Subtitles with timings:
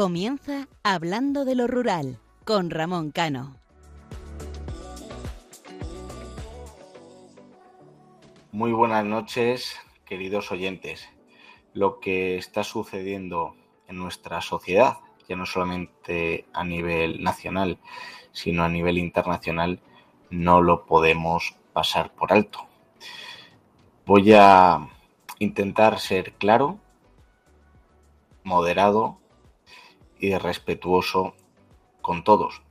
[0.00, 3.56] Comienza Hablando de lo Rural con Ramón Cano.
[8.50, 11.06] Muy buenas noches, queridos oyentes.
[11.74, 13.54] Lo que está sucediendo
[13.88, 17.78] en nuestra sociedad, ya no solamente a nivel nacional,
[18.32, 19.82] sino a nivel internacional,
[20.30, 22.66] no lo podemos pasar por alto.
[24.06, 24.78] Voy a
[25.38, 26.78] intentar ser claro,
[28.44, 29.19] moderado
[30.20, 31.34] y respetuoso
[32.02, 32.62] con todos.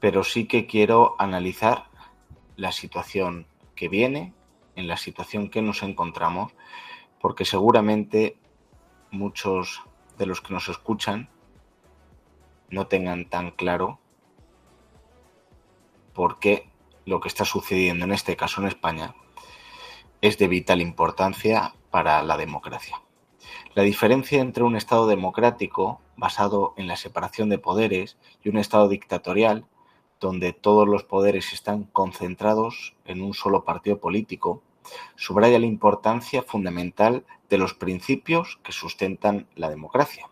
[0.00, 1.90] Pero sí que quiero analizar
[2.56, 4.32] la situación que viene,
[4.74, 6.52] en la situación que nos encontramos,
[7.20, 8.38] porque seguramente
[9.10, 9.82] muchos
[10.18, 11.28] de los que nos escuchan
[12.68, 14.00] no tengan tan claro
[16.14, 16.70] por qué
[17.04, 19.14] lo que está sucediendo en este caso en España
[20.20, 23.00] es de vital importancia para la democracia.
[23.76, 28.88] La diferencia entre un Estado democrático, basado en la separación de poderes, y un Estado
[28.88, 29.66] dictatorial,
[30.18, 34.62] donde todos los poderes están concentrados en un solo partido político,
[35.14, 40.30] subraya la importancia fundamental de los principios que sustentan la democracia.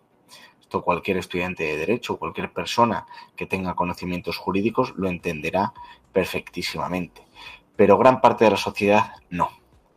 [0.59, 3.05] Esto cualquier estudiante de derecho, cualquier persona
[3.37, 5.75] que tenga conocimientos jurídicos lo entenderá
[6.15, 7.27] perfectísimamente,
[7.77, 9.51] pero gran parte de la sociedad no.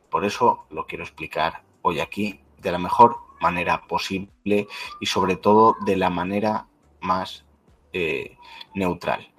[0.09, 4.67] Por eso lo quiero explicar hoy aquí de la mejor manera posible
[4.99, 6.67] y sobre todo de la manera
[7.01, 7.45] más
[7.93, 8.37] eh,
[8.73, 9.31] neutral.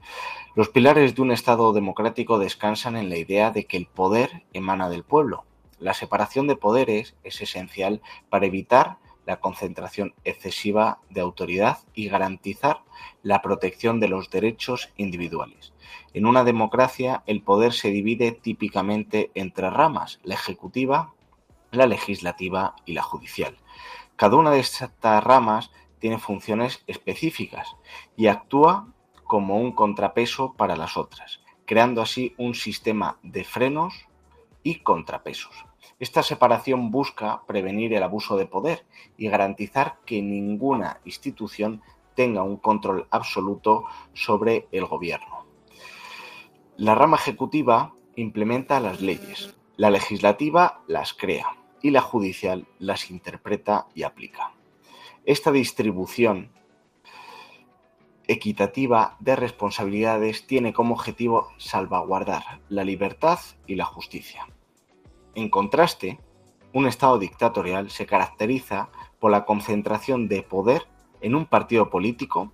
[0.55, 4.89] Los pilares de un Estado democrático descansan en la idea de que el poder emana
[4.89, 5.45] del pueblo.
[5.79, 8.99] La separación de poderes es esencial para evitar
[9.29, 12.81] la concentración excesiva de autoridad y garantizar
[13.23, 15.75] la protección de los derechos individuales.
[16.15, 21.13] En una democracia el poder se divide típicamente entre ramas, la ejecutiva,
[21.71, 23.59] la legislativa y la judicial.
[24.19, 25.71] Cada una de estas ramas
[26.01, 27.77] tiene funciones específicas
[28.17, 28.89] y actúa
[29.23, 34.09] como un contrapeso para las otras, creando así un sistema de frenos
[34.65, 35.65] y contrapesos.
[36.01, 38.85] Esta separación busca prevenir el abuso de poder
[39.17, 41.81] y garantizar que ninguna institución
[42.17, 45.47] tenga un control absoluto sobre el gobierno.
[46.77, 53.87] La rama ejecutiva implementa las leyes, la legislativa las crea y la judicial las interpreta
[53.95, 54.53] y aplica.
[55.25, 56.51] Esta distribución
[58.27, 64.47] equitativa de responsabilidades tiene como objetivo salvaguardar la libertad y la justicia.
[65.35, 66.21] En contraste,
[66.75, 70.87] un Estado dictatorial se caracteriza por la concentración de poder
[71.21, 72.53] en un partido político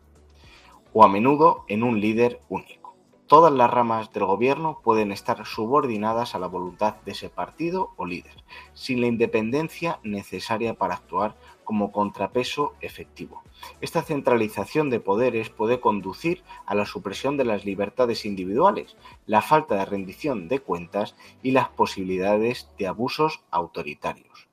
[0.93, 2.84] o a menudo en un líder único.
[3.27, 8.05] Todas las ramas del gobierno pueden estar subordinadas a la voluntad de ese partido o
[8.05, 13.43] líder, sin la independencia necesaria para actuar como contrapeso efectivo.
[13.81, 19.77] Esta centralización de poderes puede conducir a la supresión de las libertades individuales, la falta
[19.77, 24.49] de rendición de cuentas y las posibilidades de abusos autoritarios.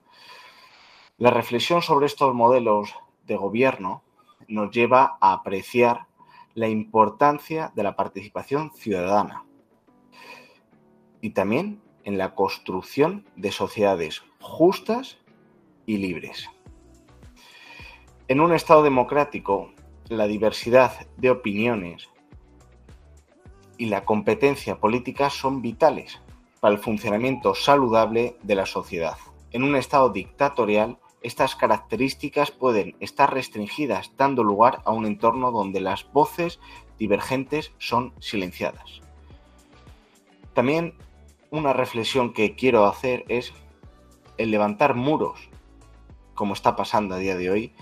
[1.17, 2.95] La reflexión sobre estos modelos
[3.27, 4.01] de gobierno
[4.47, 6.07] nos lleva a apreciar
[6.53, 9.45] la importancia de la participación ciudadana
[11.21, 15.17] y también en la construcción de sociedades justas
[15.85, 16.49] y libres.
[18.27, 19.71] En un Estado democrático,
[20.07, 22.09] la diversidad de opiniones
[23.77, 26.21] y la competencia política son vitales
[26.59, 29.17] para el funcionamiento saludable de la sociedad.
[29.51, 35.79] En un Estado dictatorial, estas características pueden estar restringidas, dando lugar a un entorno donde
[35.79, 36.59] las voces
[36.97, 39.01] divergentes son silenciadas.
[40.53, 40.95] También
[41.49, 43.53] una reflexión que quiero hacer es
[44.37, 45.49] el levantar muros,
[46.33, 47.73] como está pasando a día de hoy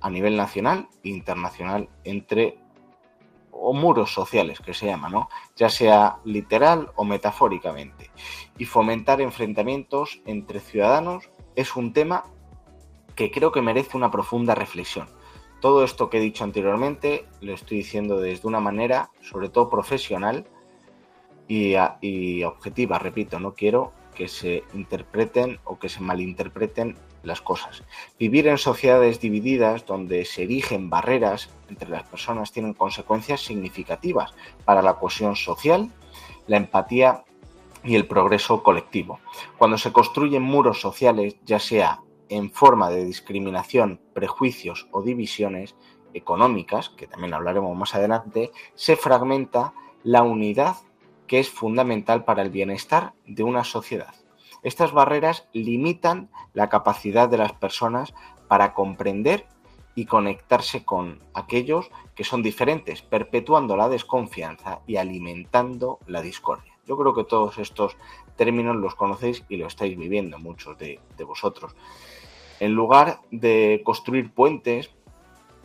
[0.00, 2.58] a nivel nacional e internacional entre
[3.52, 5.28] o muros sociales que se llama, ¿no?
[5.56, 8.10] Ya sea literal o metafóricamente.
[8.58, 12.24] Y fomentar enfrentamientos entre ciudadanos es un tema
[13.14, 15.08] que creo que merece una profunda reflexión.
[15.60, 20.46] Todo esto que he dicho anteriormente lo estoy diciendo desde una manera, sobre todo profesional
[21.46, 27.84] y, objetiva, repito, no quiero que se interpreten o que se malinterpreten las cosas.
[28.18, 34.82] Vivir en sociedades divididas donde se erigen barreras entre las personas tienen consecuencias significativas para
[34.82, 35.90] la cohesión social,
[36.46, 37.24] la empatía
[37.84, 39.20] y el progreso colectivo.
[39.58, 45.74] Cuando se construyen muros sociales, ya sea en forma de discriminación, prejuicios o divisiones
[46.14, 50.76] económicas, que también hablaremos más adelante, se fragmenta la unidad
[51.26, 54.14] que es fundamental para el bienestar de una sociedad.
[54.62, 58.14] Estas barreras limitan la capacidad de las personas
[58.48, 59.46] para comprender
[59.94, 66.71] y conectarse con aquellos que son diferentes, perpetuando la desconfianza y alimentando la discordia.
[66.86, 67.96] Yo creo que todos estos
[68.36, 71.74] términos los conocéis y lo estáis viviendo muchos de, vosotros.
[72.60, 74.90] En lugar de construir puentes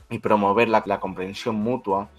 [0.10, 2.10] y promover la, la comprensión mutua,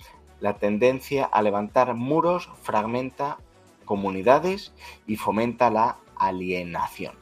[0.41, 3.39] la tendencia a levantar muros fragmenta
[3.85, 4.73] comunidades
[5.07, 7.15] y fomenta la alienación.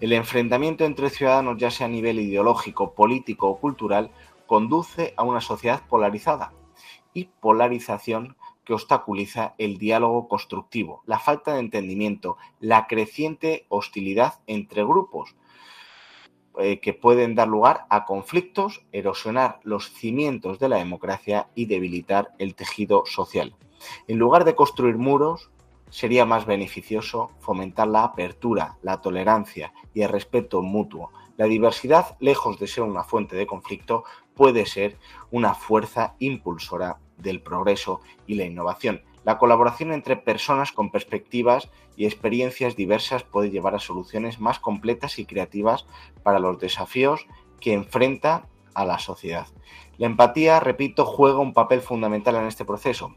[0.00, 4.10] El enfrentamiento entre ciudadanos, ya sea a nivel ideológico, político o cultural,
[4.46, 6.52] conduce a una sociedad polarizada
[7.14, 8.36] y polarización
[8.66, 15.36] que obstaculiza el diálogo constructivo, la falta de entendimiento, la creciente hostilidad entre grupos,
[16.58, 22.34] eh, que pueden dar lugar a conflictos, erosionar los cimientos de la democracia y debilitar
[22.38, 23.54] el tejido social.
[24.08, 25.50] En lugar de construir muros,
[25.88, 31.12] sería más beneficioso fomentar la apertura, la tolerancia y el respeto mutuo.
[31.36, 34.02] La diversidad, lejos de ser una fuente de conflicto,
[34.34, 34.98] puede ser
[35.30, 39.02] una fuerza impulsora del progreso y la innovación.
[39.24, 45.18] La colaboración entre personas con perspectivas y experiencias diversas puede llevar a soluciones más completas
[45.18, 45.86] y creativas
[46.22, 47.26] para los desafíos
[47.60, 49.46] que enfrenta a la sociedad.
[49.98, 53.14] La empatía, repito, juega un papel fundamental en este proceso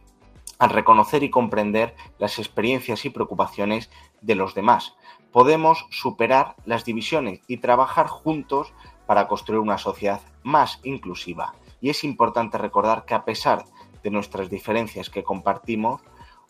[0.59, 3.89] al reconocer y comprender las experiencias y preocupaciones
[4.21, 4.95] de los demás.
[5.31, 8.73] Podemos superar las divisiones y trabajar juntos
[9.07, 11.53] para construir una sociedad más inclusiva.
[11.81, 13.69] Y es importante recordar que a pesar de
[14.03, 16.01] nuestras diferencias que compartimos,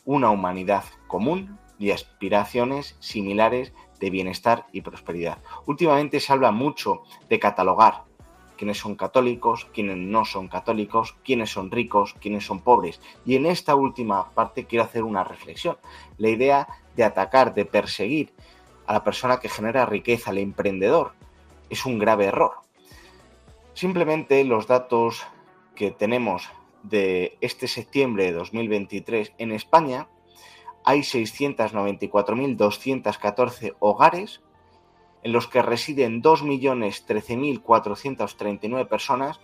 [0.05, 5.39] una humanidad común y aspiraciones similares de bienestar y prosperidad.
[5.65, 8.03] Últimamente se habla mucho de catalogar
[8.57, 12.99] quiénes son católicos, quiénes no son católicos, quiénes son ricos, quiénes son pobres.
[13.25, 15.77] Y en esta última parte quiero hacer una reflexión.
[16.17, 18.33] La idea de atacar, de perseguir
[18.85, 21.13] a la persona que genera riqueza, el emprendedor,
[21.69, 22.55] es un grave error.
[23.73, 25.23] Simplemente los datos
[25.73, 26.49] que tenemos
[26.83, 30.07] de este septiembre de 2023 en España
[30.83, 34.41] hay 694.214 hogares
[35.23, 39.39] en los que residen 2.013.439 personas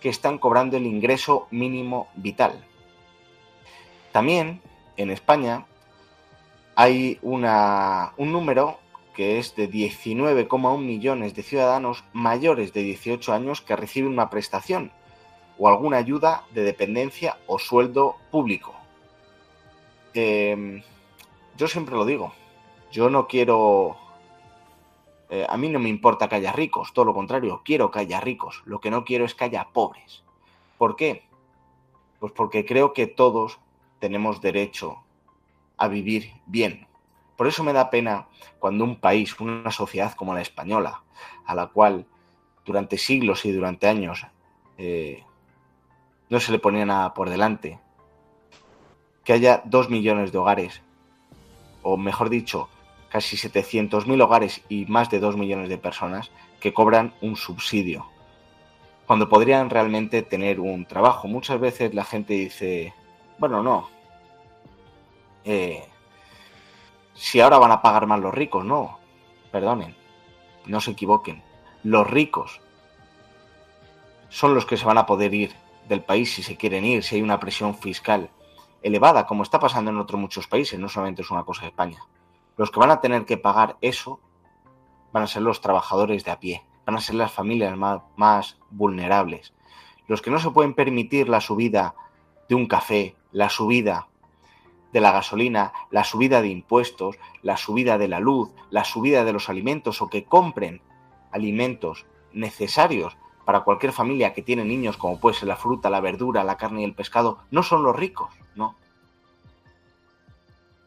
[0.00, 2.66] que están cobrando el ingreso mínimo vital.
[4.12, 4.60] También
[4.96, 5.66] en España
[6.74, 8.78] hay una, un número
[9.14, 14.92] que es de 19,1 millones de ciudadanos mayores de 18 años que reciben una prestación
[15.60, 18.74] o alguna ayuda de dependencia o sueldo público.
[20.14, 20.82] Em,
[21.56, 22.32] yo siempre lo digo,
[22.90, 23.98] yo no quiero
[25.28, 28.20] eh, a mí no me importa que haya ricos, todo lo contrario, quiero que haya
[28.20, 28.62] ricos.
[28.64, 30.24] Lo que no quiero es que haya pobres.
[30.76, 31.22] ¿Por qué?
[32.18, 33.60] Pues porque creo que todos
[34.00, 35.04] tenemos derecho
[35.76, 36.88] a vivir bien.
[37.36, 38.26] Por eso me da pena
[38.58, 41.04] cuando un país, una sociedad como la española,
[41.46, 42.06] a la cual
[42.64, 44.26] durante siglos y durante años
[44.78, 45.22] eh,
[46.30, 47.80] no se le ponía nada por delante,
[49.24, 50.80] que haya dos millones de hogares,
[51.82, 52.68] o mejor dicho,
[53.10, 58.06] casi 700.000 hogares y más de 2 millones de personas que cobran un subsidio,
[59.06, 61.26] cuando podrían realmente tener un trabajo.
[61.26, 62.94] Muchas veces la gente dice,
[63.38, 63.90] bueno, no,
[65.44, 65.84] eh,
[67.14, 69.00] si ahora van a pagar más los ricos, no,
[69.50, 69.96] perdonen,
[70.66, 71.42] no se equivoquen,
[71.82, 72.60] los ricos
[74.28, 77.16] son los que se van a poder ir del país si se quieren ir, si
[77.16, 78.30] hay una presión fiscal
[78.82, 81.98] elevada, como está pasando en otros muchos países, no solamente es una cosa de España.
[82.56, 84.20] Los que van a tener que pagar eso
[85.12, 89.52] van a ser los trabajadores de a pie, van a ser las familias más, vulnerables.
[90.06, 91.94] Los que no se pueden permitir la subida
[92.48, 94.08] de un café, la subida
[94.92, 99.32] de la gasolina, la subida de impuestos, la subida de la luz, la subida de
[99.32, 100.82] los alimentos o que compren
[101.30, 103.16] alimentos necesarios
[103.50, 106.82] para cualquier familia que tiene niños, como puede ser la fruta, la verdura, la carne
[106.82, 108.76] y el pescado, no son los ricos, no.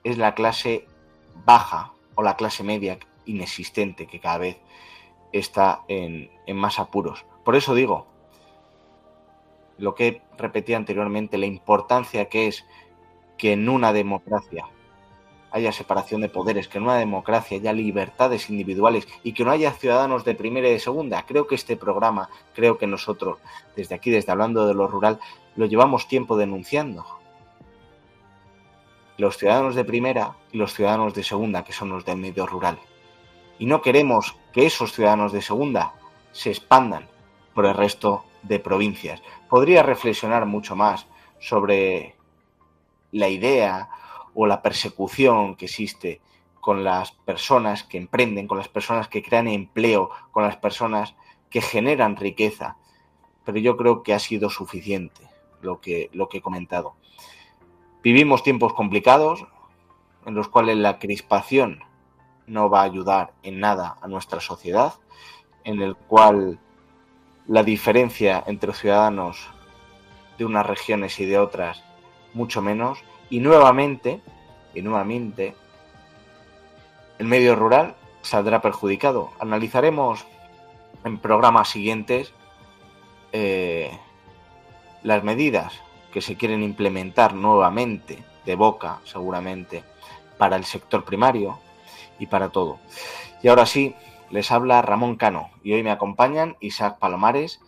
[0.05, 0.87] Es la clase
[1.43, 4.61] baja o la clase media inexistente que cada vez
[5.33, 7.25] está en, más apuros.
[7.43, 8.07] Por eso digo,
[9.77, 12.65] lo que repetí anteriormente, la importancia que es
[13.37, 14.67] que en una democracia
[15.53, 19.71] haya separación de poderes, que en una democracia haya libertades individuales y que no haya
[19.71, 21.25] ciudadanos de primera y de segunda.
[21.25, 23.37] Creo que este programa, creo que nosotros,
[23.75, 25.19] desde aquí, desde hablando de lo rural,
[25.55, 27.05] lo llevamos tiempo denunciando
[29.17, 32.79] los ciudadanos de primera y los ciudadanos de segunda, que son los del medio rural.
[33.59, 35.93] Y no queremos que esos ciudadanos de segunda
[36.31, 37.07] se expandan
[37.53, 39.21] por el resto de provincias.
[39.47, 41.05] Podría reflexionar mucho más
[41.39, 42.15] sobre
[43.11, 43.87] la idea
[44.33, 46.21] o la persecución que existe
[46.59, 51.15] con las personas que emprenden, con las personas que crean empleo, con las personas
[51.49, 52.77] que generan riqueza.
[53.45, 55.27] pero yo creo que ha sido suficiente
[55.61, 56.95] lo que, lo que he comentado.
[58.01, 59.45] Vivimos tiempos complicados
[60.25, 61.83] en los cuales la crispación
[62.47, 64.93] no va a ayudar en nada a nuestra sociedad,
[65.63, 66.59] en el cual
[67.47, 69.49] la diferencia entre ciudadanos
[70.37, 71.83] de unas regiones y de otras
[72.33, 74.21] mucho menos, y nuevamente,
[74.75, 75.55] y nuevamente,
[77.17, 79.31] el medio rural saldrá perjudicado.
[79.39, 80.23] Analizaremos
[81.03, 82.31] en programas siguientes
[83.31, 83.89] eh,
[85.01, 85.73] las medidas
[86.11, 89.83] que se quieren implementar nuevamente, de boca seguramente,
[90.37, 91.57] para el sector primario
[92.19, 92.77] y para todo.
[93.41, 93.95] Y ahora sí,
[94.29, 97.61] les habla Ramón Cano y hoy me acompañan Isaac Palomares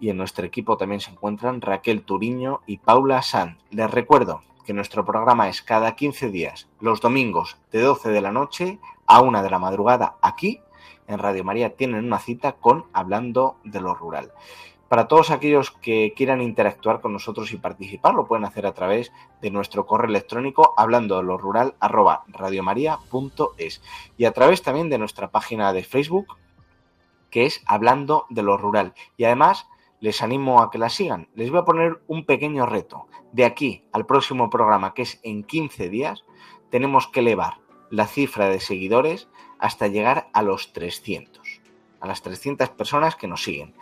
[0.00, 3.56] y en nuestro equipo también se encuentran Raquel Turiño y Paula Sanz.
[3.70, 8.32] Les recuerdo que nuestro programa es cada 15 días, los domingos de 12 de la
[8.32, 10.60] noche a 1 de la madrugada aquí
[11.06, 14.32] en Radio María tienen una cita con Hablando de lo Rural.
[14.88, 19.10] Para todos aquellos que quieran interactuar con nosotros y participar, lo pueden hacer a través
[19.40, 23.82] de nuestro correo electrónico hablando de lo rural arroba radiomaria.es
[24.18, 26.36] y a través también de nuestra página de Facebook
[27.30, 28.92] que es Hablando de lo Rural.
[29.16, 29.66] Y además
[30.02, 31.28] les animo a que la sigan.
[31.34, 33.06] Les voy a poner un pequeño reto.
[33.30, 36.24] De aquí al próximo programa, que es en 15 días,
[36.70, 39.28] tenemos que elevar la cifra de seguidores
[39.60, 41.60] hasta llegar a los 300,
[42.00, 43.76] a las 300 personas que nos siguen.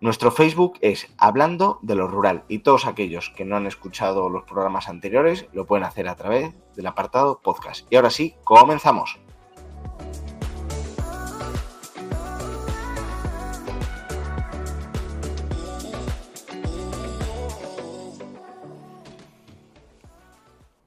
[0.00, 4.44] Nuestro Facebook es Hablando de lo Rural y todos aquellos que no han escuchado los
[4.44, 7.86] programas anteriores lo pueden hacer a través del apartado podcast.
[7.92, 9.20] Y ahora sí, comenzamos.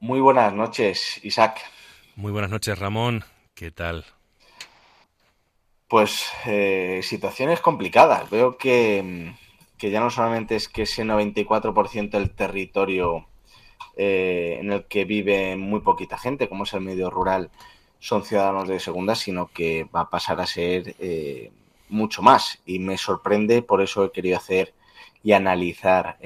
[0.04, 1.62] Muy buenas noches, Isaac.
[2.14, 3.24] Muy buenas noches, Ramón.
[3.54, 4.04] ¿Qué tal?
[5.88, 8.28] Pues eh, situaciones complicadas.
[8.28, 9.32] Veo que,
[9.78, 13.26] ya no solamente es que ese 94% del territorio
[13.96, 17.50] eh, en el que vive muy poquita gente, como es el medio rural,
[17.98, 21.50] son ciudadanos de segunda, sino que va a pasar a ser eh,
[21.88, 22.58] mucho más.
[22.66, 24.74] Y me sorprende, por eso he querido hacer
[25.22, 26.18] y analizar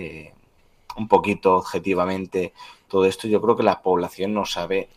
[0.99, 2.52] un poquito objetivamente
[2.88, 3.28] todo esto.
[3.28, 4.88] Yo creo que la población no sabe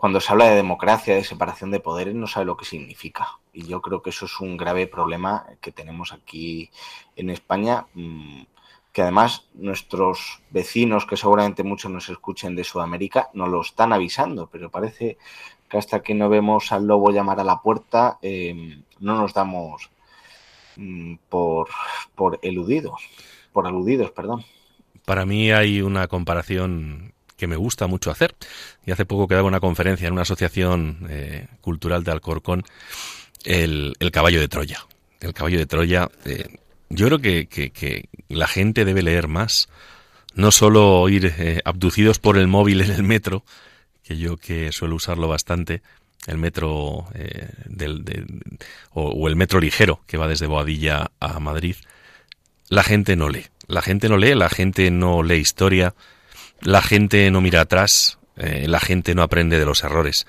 [0.00, 3.38] cuando se habla de democracia, de separación de poderes, no sabe lo que significa.
[3.52, 6.70] Y yo creo que eso es un grave problema que tenemos aquí
[7.16, 8.44] en España, mm,
[8.92, 14.46] que además nuestros vecinos, que seguramente muchos nos escuchen de Sudamérica, nos lo están avisando,
[14.46, 15.18] pero parece
[15.68, 19.90] que hasta que no vemos al lobo llamar a la puerta, em, no nos damos
[20.76, 21.68] mm, por,
[22.14, 23.02] por eludidos,
[23.52, 24.44] por aludidos, perdón.
[25.04, 28.36] Para mí hay una comparación que me gusta mucho hacer.
[28.86, 32.64] Y hace poco quedaba una conferencia en una asociación eh, cultural de Alcorcón,
[33.44, 34.86] el, caballo de Troya.
[35.20, 36.58] El caballo de Troya, eh,
[36.90, 39.68] yo creo que, la gente debe leer más,
[40.34, 43.42] no solo ir eh, abducidos por el móvil en el metro,
[44.04, 45.82] que yo que suelo usarlo bastante,
[46.26, 47.08] el metro
[48.92, 51.76] o, el metro ligero que va desde Boadilla a Madrid,
[52.70, 53.46] la gente no lee.
[53.66, 55.94] La gente no lee, la gente no lee historia,
[56.62, 60.26] la gente no mira atrás, eh, la gente no aprende de los errores.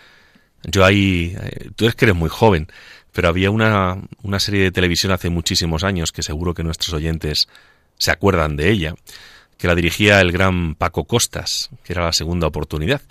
[0.64, 2.68] Yo ahí, eh, tú eres que eres muy joven,
[3.14, 7.48] pero había una, una serie de televisión hace muchísimos años que seguro que nuestros oyentes
[7.98, 8.96] se acuerdan de ella,
[9.58, 13.02] que la dirigía el gran Paco Costas, que era la segunda oportunidad.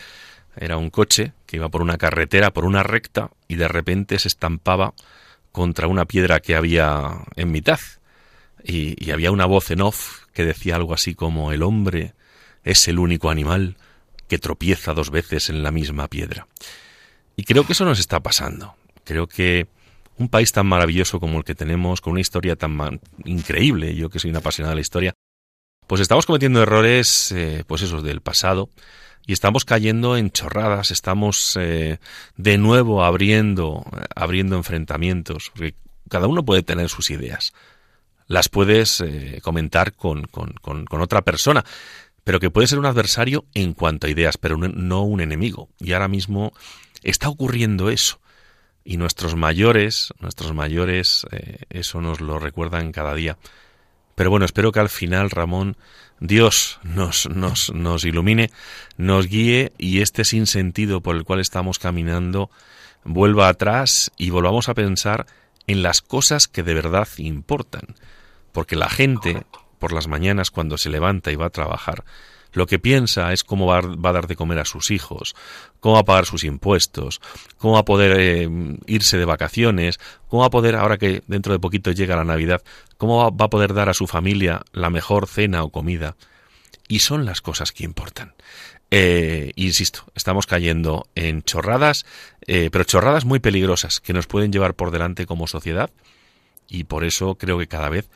[0.56, 4.28] Era un coche que iba por una carretera, por una recta, y de repente se
[4.28, 4.92] estampaba
[5.52, 7.78] contra una piedra que había en mitad.
[8.64, 12.14] Y, había una voz en off que decía algo así como el hombre
[12.62, 13.76] es el único animal
[14.28, 16.46] que tropieza dos veces en la misma piedra.
[17.36, 18.74] Y creo que eso nos está pasando.
[19.04, 19.66] Creo que
[20.18, 24.18] un país tan maravilloso como el que tenemos, con una historia tan increíble, yo que
[24.18, 25.14] soy un apasionado de la historia,
[25.86, 28.68] pues estamos cometiendo errores, eh, pues esos del pasado,
[29.26, 31.98] y estamos cayendo en chorradas, estamos eh,
[32.36, 35.74] de nuevo abriendo, abriendo enfrentamientos, porque
[36.08, 37.52] cada uno puede tener sus ideas.
[38.30, 41.64] Las puedes eh, comentar con, con, con otra persona,
[42.22, 45.68] pero que puede ser un adversario en cuanto a ideas, pero no un enemigo.
[45.80, 46.52] Y ahora mismo
[47.02, 48.20] está ocurriendo eso.
[48.84, 53.36] Y nuestros mayores, nuestros mayores, eh, eso nos lo recuerdan cada día.
[54.14, 55.76] Pero bueno, espero que al final, Ramón,
[56.20, 58.52] Dios nos, nos, nos ilumine,
[58.96, 62.48] nos guíe y este sinsentido por el cual estamos caminando
[63.02, 65.26] vuelva atrás y volvamos a pensar
[65.66, 67.96] en las cosas que de verdad importan.
[68.52, 69.44] Porque la gente,
[69.78, 72.04] por las mañanas cuando se levanta y va a trabajar,
[72.52, 75.36] Lo que piensa es cómo va, a dar de comer a sus hijos,
[75.78, 77.20] cómo va a pagar sus impuestos,
[77.58, 78.48] cómo va a poder eh,
[78.86, 82.60] irse de vacaciones, cómo va a poder, ahora que dentro de poquito llega la Navidad,
[82.98, 86.16] cómo va, a poder dar a su familia la mejor cena o comida.
[86.88, 88.34] Y son las cosas que importan.
[88.90, 92.04] Eh, insisto, estamos cayendo en chorradas,
[92.48, 95.90] eh, pero chorradas muy peligrosas que nos pueden llevar por delante como sociedad
[96.68, 98.08] y por eso creo que cada vez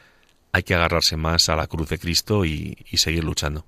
[0.55, 3.65] hay que agarrarse más a la cruz de Cristo y, seguir luchando.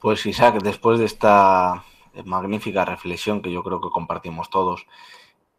[0.00, 1.84] Pues Isaac, después de esta
[2.24, 4.88] magnífica reflexión que yo creo que compartimos todos,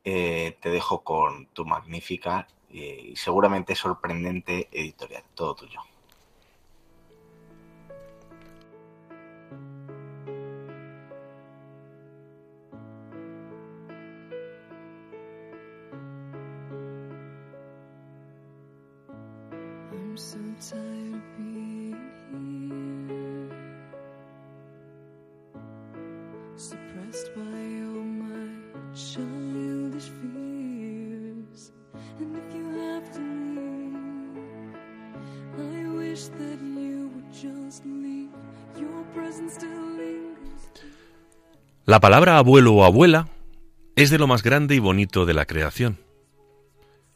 [0.03, 5.23] eh, te dejo con tu magnífica y seguramente sorprendente editorial.
[5.33, 5.79] Todo tuyo.
[41.85, 43.27] La palabra abuelo o abuela
[43.97, 45.97] es de lo más grande y bonito de la creación.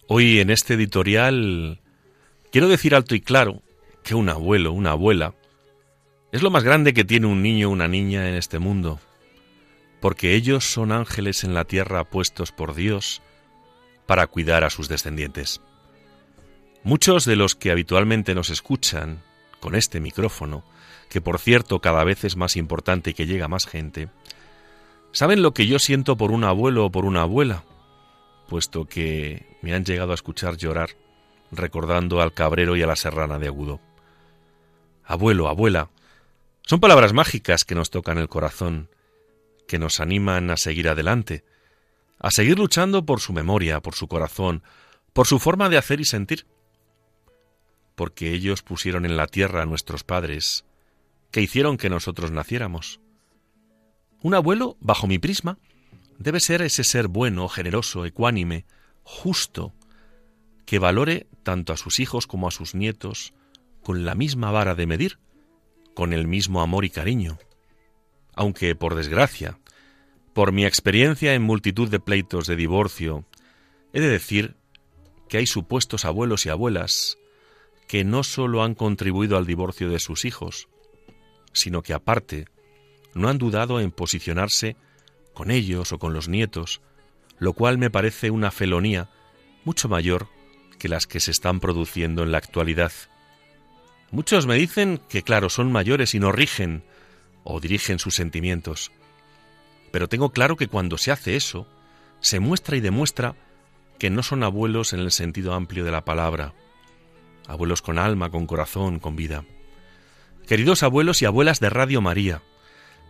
[0.10, 1.80] Hoy en este editorial
[2.52, 3.62] quiero decir alto y claro
[4.04, 5.36] que un abuelo, una abuela,
[6.32, 9.00] es lo más grande que tiene un niño o una niña en este mundo,
[10.00, 13.22] porque ellos son ángeles en la tierra puestos por Dios
[14.06, 15.62] para cuidar a sus descendientes.
[16.84, 19.22] Muchos de los que habitualmente nos escuchan
[19.60, 20.64] con este micrófono,
[21.10, 24.10] que por cierto cada vez es más importante y que llega más gente,
[25.12, 27.64] ¿Saben lo que yo siento por un abuelo o por una abuela?
[28.48, 30.92] Puesto que me han llegado a escuchar llorar,
[31.52, 33.80] recordando al cabrero y a la serrana de agudo.
[35.04, 35.90] Abuelo, abuela,
[36.62, 38.90] son palabras mágicas que nos tocan el corazón,
[39.68, 41.44] que nos animan a seguir adelante,
[42.20, 44.64] a seguir luchando por su memoria, por su corazón,
[45.14, 46.46] por su forma de hacer y sentir.
[47.96, 50.66] Porque ellos pusieron en la tierra a nuestros padres,
[51.32, 53.00] que hicieron que nosotros naciéramos.
[54.22, 55.58] Un abuelo, bajo mi prisma,
[56.18, 58.66] debe ser ese ser bueno, generoso, ecuánime,
[59.04, 59.74] justo,
[60.70, 63.34] que valore tanto a sus hijos como a sus nietos
[63.82, 65.18] con la misma vara de medir,
[65.96, 67.40] con el mismo amor y cariño.
[68.36, 69.58] Aunque, por desgracia,
[70.32, 73.26] por mi experiencia en multitud de pleitos de divorcio,
[73.94, 74.58] he de decir
[75.28, 77.18] que hay supuestos abuelos y abuelas
[77.88, 80.70] que no sólo han contribuido al divorcio de sus hijos,
[81.52, 82.46] sino que aparte
[83.16, 84.76] no han dudado en posicionarse
[85.34, 86.80] con ellos o con los nietos,
[87.40, 89.10] lo cual me parece una felonía
[89.66, 90.28] mucho mayor
[90.80, 92.92] que las que se están produciendo en la actualidad.
[94.10, 96.84] Muchos me dicen que, claro, son mayores y no rigen
[97.44, 98.92] o dirigen sus sentimientos.
[99.92, 101.68] Pero tengo claro que cuando se hace eso,
[102.20, 103.36] se muestra y demuestra
[104.00, 106.56] que no son abuelos en el sentido amplio de la palabra,
[107.48, 109.46] abuelos con alma, con corazón, con vida.
[110.48, 112.42] Queridos abuelos y abuelas de Radio María,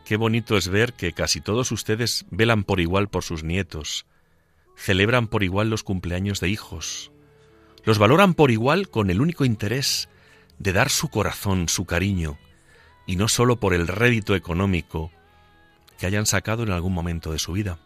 [0.10, 4.08] Qué bonito es ver que casi todos ustedes velan por igual por sus nietos,
[4.76, 7.12] celebran por igual los cumpleaños de hijos,
[7.84, 10.10] los valoran por igual con el único interés
[10.58, 12.38] de dar su corazón, su cariño,
[13.06, 15.12] y no sólo por el rédito económico
[15.98, 17.80] que hayan sacado en algún momento de su vida.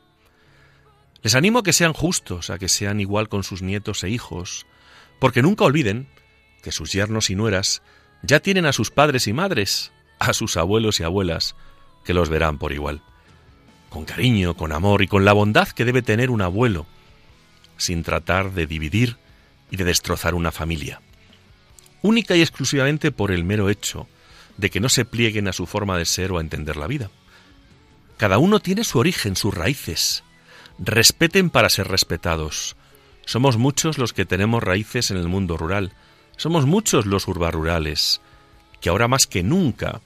[1.21, 4.65] Les animo a que sean justos, a que sean igual con sus nietos e hijos,
[5.19, 6.09] porque nunca olviden
[6.61, 7.81] que sus yernos y nueras
[8.23, 11.55] ya tienen a sus padres y madres, a sus abuelos y abuelas,
[12.03, 13.01] que los verán por igual.
[13.89, 16.85] Con cariño, con amor y con la bondad que debe tener un abuelo,
[17.77, 19.17] sin tratar de dividir
[19.73, 21.01] y de destrozar una familia.
[22.03, 24.07] Única y exclusivamente por el mero hecho
[24.57, 27.09] de que no se plieguen a su forma de ser o a entender la vida.
[28.17, 30.23] Cada uno tiene su origen, sus raíces.
[30.77, 32.75] Respeten para ser respetados.
[33.25, 35.93] Somos muchos los que tenemos raíces en el mundo rural.
[36.37, 38.21] Somos muchos los urbarurales,
[38.79, 40.01] que ahora más que nunca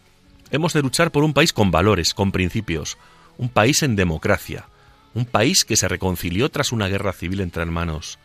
[0.50, 2.98] Hemos de luchar por un país con valores, con principios,
[3.38, 4.70] un país en democracia,
[5.14, 8.18] un país que se reconcilió tras una guerra civil entre hermanos,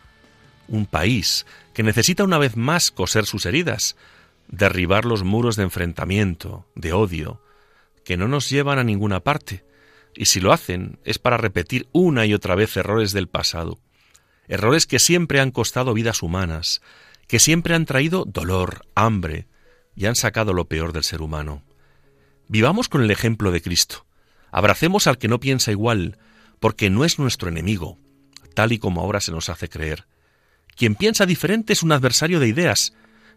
[0.67, 3.95] un país que necesita una vez más coser sus heridas,
[4.47, 7.41] derribar los muros de enfrentamiento, de odio,
[8.03, 9.65] que no nos llevan a ninguna parte,
[10.15, 13.79] y si lo hacen es para repetir una y otra vez errores del pasado,
[14.47, 16.81] errores que siempre han costado vidas humanas,
[17.27, 19.47] que siempre han traído dolor, hambre,
[19.95, 21.63] y han sacado lo peor del ser humano.
[22.47, 24.05] Vivamos con el ejemplo de Cristo.
[24.51, 26.17] Abracemos al que no piensa igual,
[26.59, 27.97] porque no es nuestro enemigo,
[28.53, 30.05] tal y como ahora se nos hace creer.
[30.75, 32.93] Quien piensa diferente es un adversario de ideas,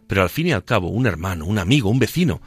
[0.07, 2.41] pero al fin y al cabo un hermano, un amigo, un vecino,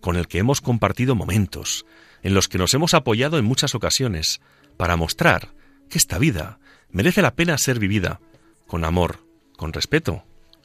[0.00, 1.86] con el que hemos compartido momentos,
[2.22, 4.40] en los que nos hemos apoyado en muchas ocasiones,
[4.76, 5.54] para mostrar
[5.88, 6.58] que esta vida
[6.90, 8.20] merece la pena ser vivida
[8.66, 9.20] con amor,
[9.56, 10.24] con respeto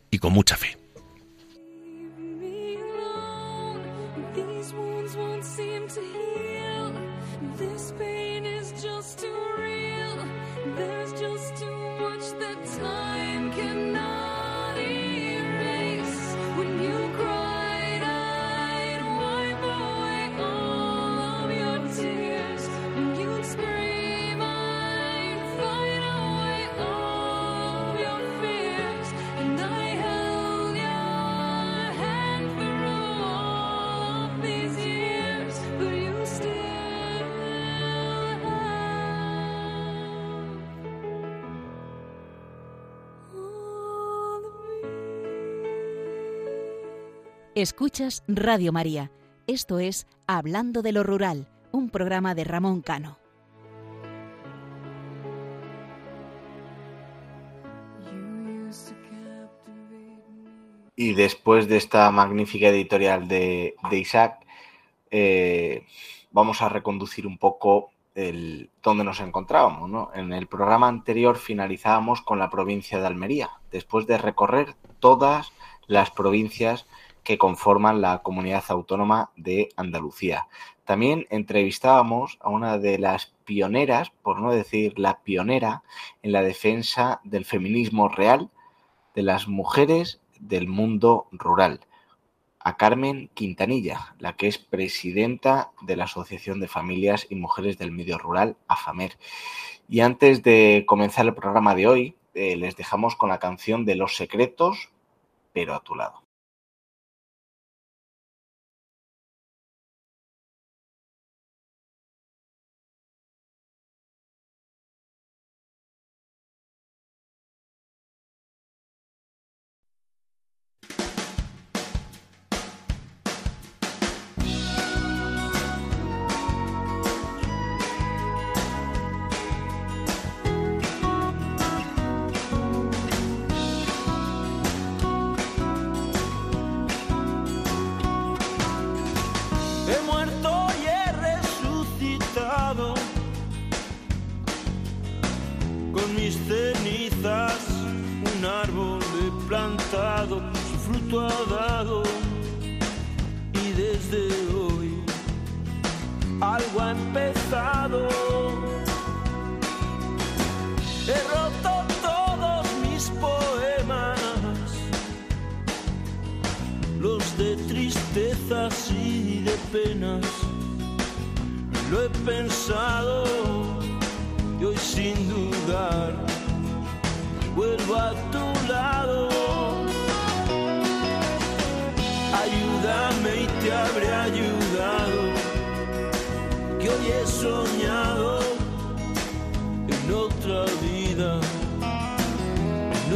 [0.09, 0.78] y con mucha fe.
[47.61, 49.11] Escuchas Radio María.
[49.45, 53.17] Esto es Hablando de lo Rural, un programa de Ramón Cano.
[60.95, 64.39] Y después de esta magnífica editorial de, Isaac,
[65.11, 65.85] eh,
[66.31, 70.09] vamos a reconducir un poco el, donde nos encontrábamos.
[70.15, 75.51] En el programa anterior finalizábamos con la provincia de Almería, después de recorrer todas
[75.87, 76.85] las provincias
[77.29, 80.47] que conforman la comunidad autónoma de Andalucía.
[80.83, 85.83] También entrevistábamos a una de las pioneras, por no decir la pionera,
[86.23, 88.49] en la defensa del feminismo real
[89.13, 91.81] de las mujeres del mundo rural,
[92.59, 97.91] a Carmen Quintanilla, la que es presidenta de la Asociación de Familias y Mujeres del
[97.91, 99.19] Medio Rural, AFAMER.
[99.87, 103.93] Y antes de comenzar el programa de hoy, eh, les dejamos con la canción de
[103.93, 104.89] Los Secretos,
[105.53, 106.23] pero a tu lado.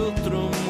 [0.04, 0.63] Otro mundo.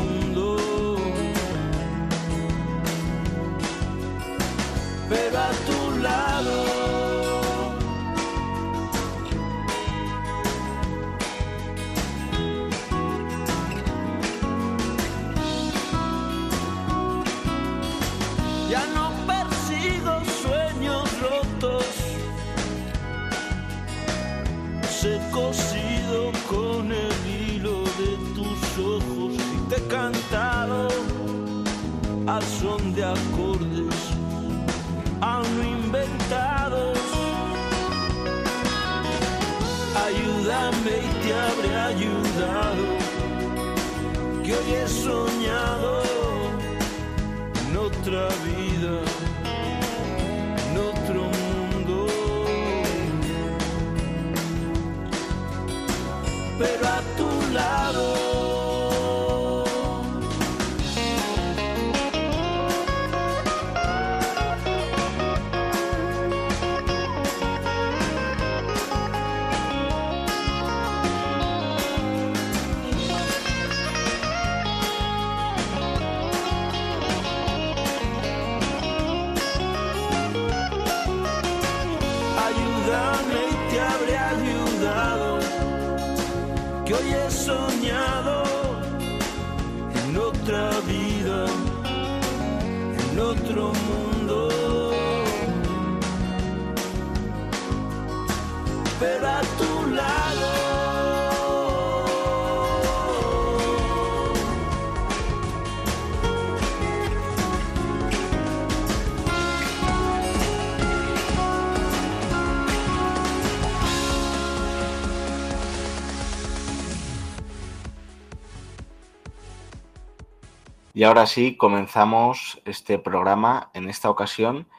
[121.03, 123.69] Y ahora sí, comenzamos este programa.
[123.73, 124.69] En esta ocasión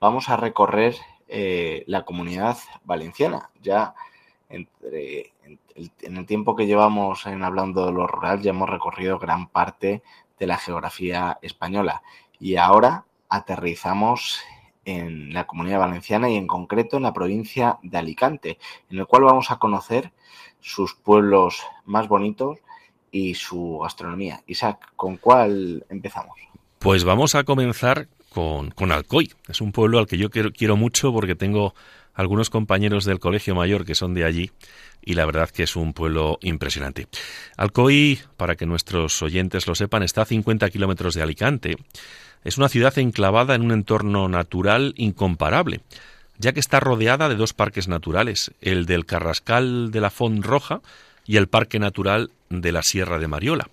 [0.00, 0.96] vamos a recorrer
[1.28, 3.48] eh, la comunidad valenciana.
[3.62, 3.94] Ya
[4.48, 5.32] entre,
[5.76, 10.02] en el tiempo que llevamos en hablando de lo rural, ya hemos recorrido gran parte
[10.36, 12.02] de la geografía española.
[12.40, 14.40] Y ahora aterrizamos
[14.84, 18.58] en la comunidad valenciana y en concreto en la provincia de Alicante,
[18.90, 20.10] en el cual vamos a conocer
[20.58, 22.58] sus pueblos más bonitos
[23.12, 24.42] y su gastronomía.
[24.46, 26.36] Isaac, ¿con cuál empezamos?
[26.78, 29.30] Pues vamos a comenzar con, con Alcoy.
[29.48, 31.74] Es un pueblo al que yo quiero, quiero mucho porque tengo
[32.14, 34.50] algunos compañeros del colegio mayor que son de allí
[35.04, 37.06] y la verdad que es un pueblo impresionante.
[37.56, 41.76] Alcoy, para que nuestros oyentes lo sepan, está a 50 kilómetros de Alicante.
[42.44, 45.80] Es una ciudad enclavada en un entorno natural incomparable,
[46.38, 50.80] ya que está rodeada de dos parques naturales, el del Carrascal de la Font Roja
[51.24, 53.68] y el Parque Natural de la Sierra de Mariola.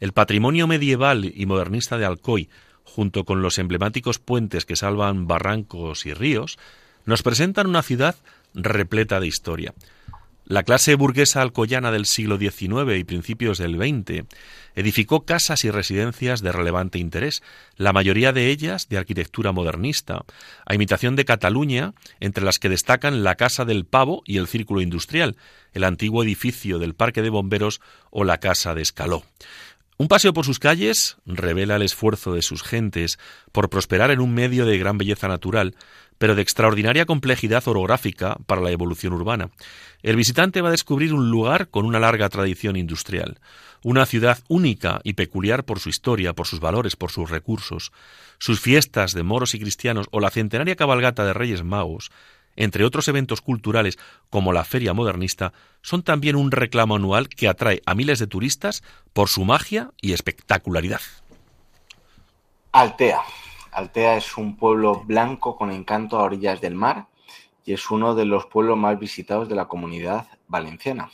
[0.00, 2.48] El patrimonio medieval y modernista de Alcoy,
[2.84, 6.58] junto con los emblemáticos puentes que salvan barrancos y ríos,
[7.06, 8.16] nos presentan una ciudad
[8.54, 9.74] repleta de historia.
[10.46, 14.26] La clase burguesa alcoyana del siglo XIX y principios del XX
[14.74, 17.42] edificó casas y residencias de relevante interés,
[17.76, 20.26] la mayoría de ellas de arquitectura modernista,
[20.66, 24.82] a imitación de Cataluña, entre las que destacan la Casa del Pavo y el Círculo
[24.82, 25.36] Industrial,
[25.72, 27.80] el antiguo edificio del Parque de Bomberos
[28.10, 29.24] o la Casa de Escaló.
[29.96, 33.18] Un paseo por sus calles revela el esfuerzo de sus gentes
[33.52, 35.76] por prosperar en un medio de gran belleza natural,
[36.18, 39.50] pero de extraordinaria complejidad orográfica para la evolución urbana.
[40.02, 43.40] El visitante va a descubrir un lugar con una larga tradición industrial,
[43.82, 47.92] una ciudad única y peculiar por su historia, por sus valores, por sus recursos.
[48.38, 52.10] Sus fiestas de moros y cristianos o la centenaria cabalgata de Reyes Magos,
[52.56, 53.98] entre otros eventos culturales
[54.30, 58.82] como la Feria Modernista, son también un reclamo anual que atrae a miles de turistas
[59.12, 61.00] por su magia y espectacularidad.
[62.72, 63.20] Altea.
[63.74, 67.08] Altea es un pueblo blanco con encanto a orillas del mar
[67.64, 71.10] y es uno de los pueblos más visitados de la comunidad valenciana.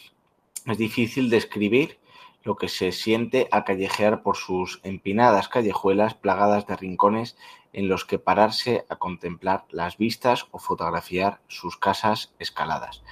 [0.66, 1.98] Es difícil describir
[2.42, 7.36] lo que se siente a callejear por sus empinadas callejuelas plagadas de rincones
[7.72, 13.02] en los que pararse a contemplar las vistas o fotografiar sus casas escaladas.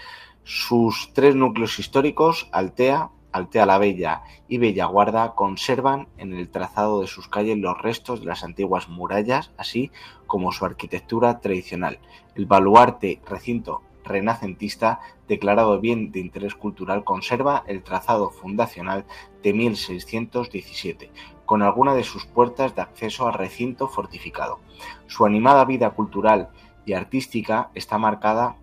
[0.45, 7.07] Sus tres núcleos históricos, Altea, Altea la Bella y Bellaguarda conservan en el trazado de
[7.07, 9.91] sus calles los restos de las antiguas murallas, así
[10.27, 11.99] como su arquitectura tradicional.
[12.35, 19.05] El baluarte recinto renacentista, declarado bien de interés cultural, conserva el trazado fundacional
[19.43, 21.11] de 1617,
[21.45, 24.61] con alguna de sus puertas de acceso al recinto fortificado.
[25.07, 26.49] Su animada vida cultural
[26.87, 28.57] y artística está marcada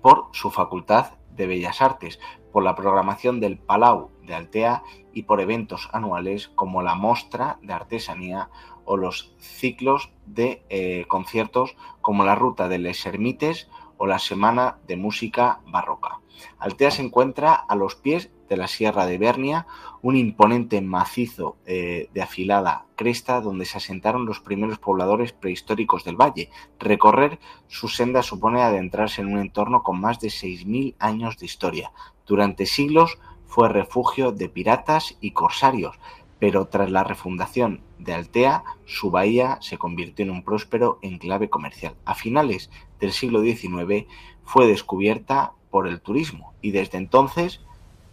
[0.00, 2.18] por su facultad de Bellas Artes,
[2.52, 4.82] por la programación del Palau de Altea
[5.12, 8.50] y por eventos anuales como la Mostra de Artesanía
[8.84, 14.78] o los ciclos de eh, conciertos como la Ruta de Les Ermites o la Semana
[14.86, 16.20] de Música Barroca.
[16.58, 19.66] Altea se encuentra a los pies de la Sierra de Bernia,
[20.02, 26.16] un imponente macizo eh, de afilada cresta donde se asentaron los primeros pobladores prehistóricos del
[26.16, 26.50] valle.
[26.78, 31.92] Recorrer su senda supone adentrarse en un entorno con más de 6.000 años de historia.
[32.26, 35.98] Durante siglos fue refugio de piratas y corsarios,
[36.38, 41.96] pero tras la refundación de Altea, su bahía se convirtió en un próspero enclave comercial.
[42.04, 44.06] A finales del siglo XIX
[44.44, 47.60] fue descubierta por el turismo y desde entonces,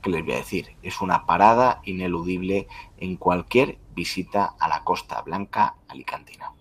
[0.05, 0.67] ¿qué les voy a decir?
[0.83, 2.67] Es una parada ineludible
[2.99, 6.51] en cualquier visita a la Costa Blanca alicantina.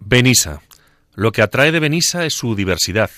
[0.00, 0.60] Benissa.
[1.14, 3.10] Lo que atrae de Benissa es su diversidad.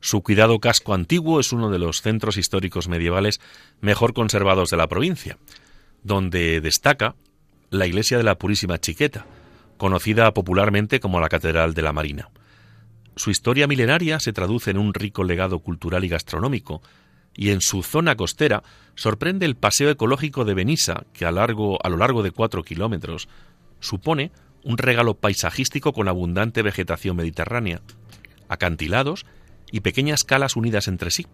[0.00, 3.40] Su cuidado casco antiguo es uno de los centros históricos medievales
[3.80, 5.38] mejor conservados de la provincia,
[6.02, 7.14] donde destaca
[7.70, 9.24] la iglesia de la Purísima Chiqueta,
[9.78, 12.28] conocida popularmente como la Catedral de la Marina.
[13.20, 16.80] Su historia milenaria se traduce en un rico legado cultural y gastronómico,
[17.34, 18.62] y en su zona costera
[18.94, 21.32] sorprende el paseo ecológico de Benissa, que a, a
[21.90, 23.28] lo largo de cuatro kilómetros
[23.78, 24.32] supone
[24.64, 27.82] un regalo paisajístico con abundante vegetación mediterránea,
[28.48, 29.26] acantilados
[29.70, 31.26] y pequeñas calas unidas entre sí.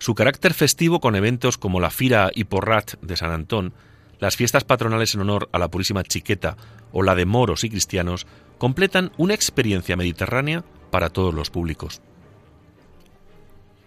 [0.00, 3.72] Su carácter festivo con eventos como la Fira y Porrat de San Antón,
[4.18, 6.56] las fiestas patronales en honor a la Purísima Chiqueta
[6.90, 8.26] o la de moros y cristianos
[8.58, 12.00] completan una experiencia mediterránea para todos los públicos.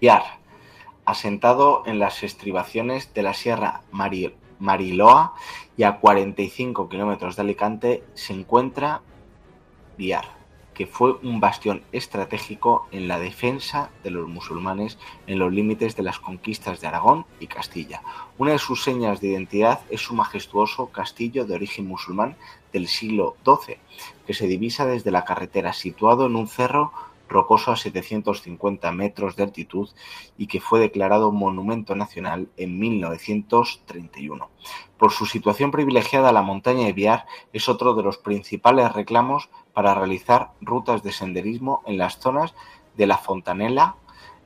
[0.01, 0.23] Yar,
[1.05, 3.81] asentado en las estribaciones de la Sierra
[4.59, 5.33] Mariloa
[5.77, 9.01] y a 45 kilómetros de Alicante, se encuentra
[9.97, 10.25] Viar,
[10.73, 16.03] que fue un bastión estratégico en la defensa de los musulmanes en los límites de
[16.03, 18.01] las conquistas de Aragón y Castilla.
[18.37, 22.35] Una de sus señas de identidad es su majestuoso castillo de origen musulmán
[22.71, 23.77] del siglo XII,
[24.25, 26.91] que se divisa desde la carretera, situado en un cerro
[27.33, 29.89] rocoso a 750 metros de altitud
[30.37, 34.49] y que fue declarado Monumento Nacional en 1931.
[34.97, 39.95] Por su situación privilegiada, la montaña de Biar es otro de los principales reclamos para
[39.95, 42.53] realizar rutas de senderismo en las zonas
[42.95, 43.95] de la Fontanela,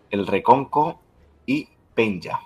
[0.09, 0.99] el Reconco
[1.45, 2.41] y Penja.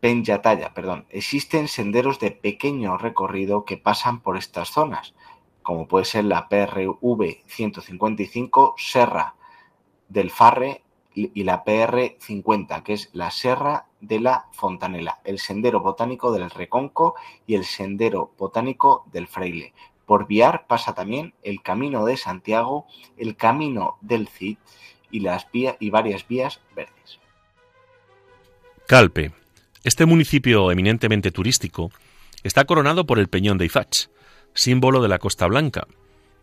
[0.00, 1.06] Penjatalla, perdón.
[1.10, 5.14] Existen senderos de pequeño recorrido que pasan por estas zonas
[5.64, 9.34] como puede ser la PRV 155 Serra
[10.08, 10.82] del Farre
[11.14, 16.50] y la PR 50, que es la Serra de la Fontanela, el Sendero Botánico del
[16.50, 17.14] Reconco
[17.46, 19.72] y el Sendero Botánico del Freile.
[20.06, 24.58] Por Viar pasa también el Camino de Santiago, el Camino del Cid
[25.10, 25.24] y,
[25.80, 27.20] y varias vías verdes.
[28.86, 29.32] Calpe.
[29.82, 31.90] Este municipio eminentemente turístico
[32.42, 34.08] está coronado por el Peñón de Ifach,
[34.54, 35.86] símbolo de la Costa Blanca,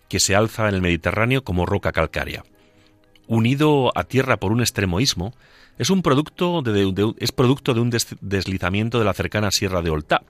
[0.10, 2.43] que se alza en el Mediterráneo como roca calcárea.
[3.28, 5.34] Unido a tierra por un extremoísmo,
[5.78, 10.21] es, un producto de, es producto de un deslizamiento de la cercana Sierra de Oltá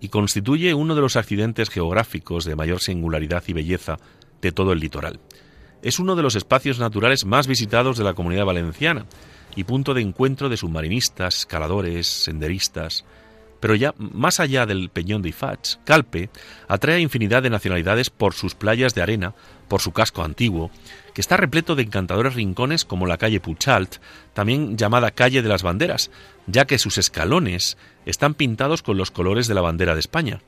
[0.00, 3.96] y constituye uno de los accidentes geográficos de mayor singularidad y belleza
[4.42, 5.18] de todo el litoral.
[5.82, 9.06] Es uno de los espacios naturales más visitados de la comunidad valenciana
[9.56, 13.04] y punto de encuentro de submarinistas, escaladores, senderistas,
[13.62, 16.30] pero ya más allá del Peñón de Ifach, Calpe
[16.66, 19.36] atrae a infinidad de nacionalidades por sus playas de arena,
[19.68, 20.72] por su casco antiguo,
[21.14, 23.98] que está repleto de encantadores rincones como la calle Puchalt,
[24.34, 26.10] también llamada calle de las banderas,
[26.48, 30.40] ya que sus escalones están pintados con los colores de la bandera de España.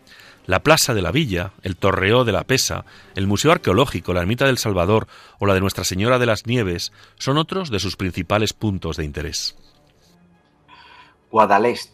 [0.47, 4.47] La Plaza de la Villa, el Torreo de la Pesa, el Museo Arqueológico, la Ermita
[4.47, 5.07] del Salvador
[5.39, 9.05] o la de Nuestra Señora de las Nieves son otros de sus principales puntos de
[9.05, 9.55] interés.
[11.31, 11.94] Guadalest,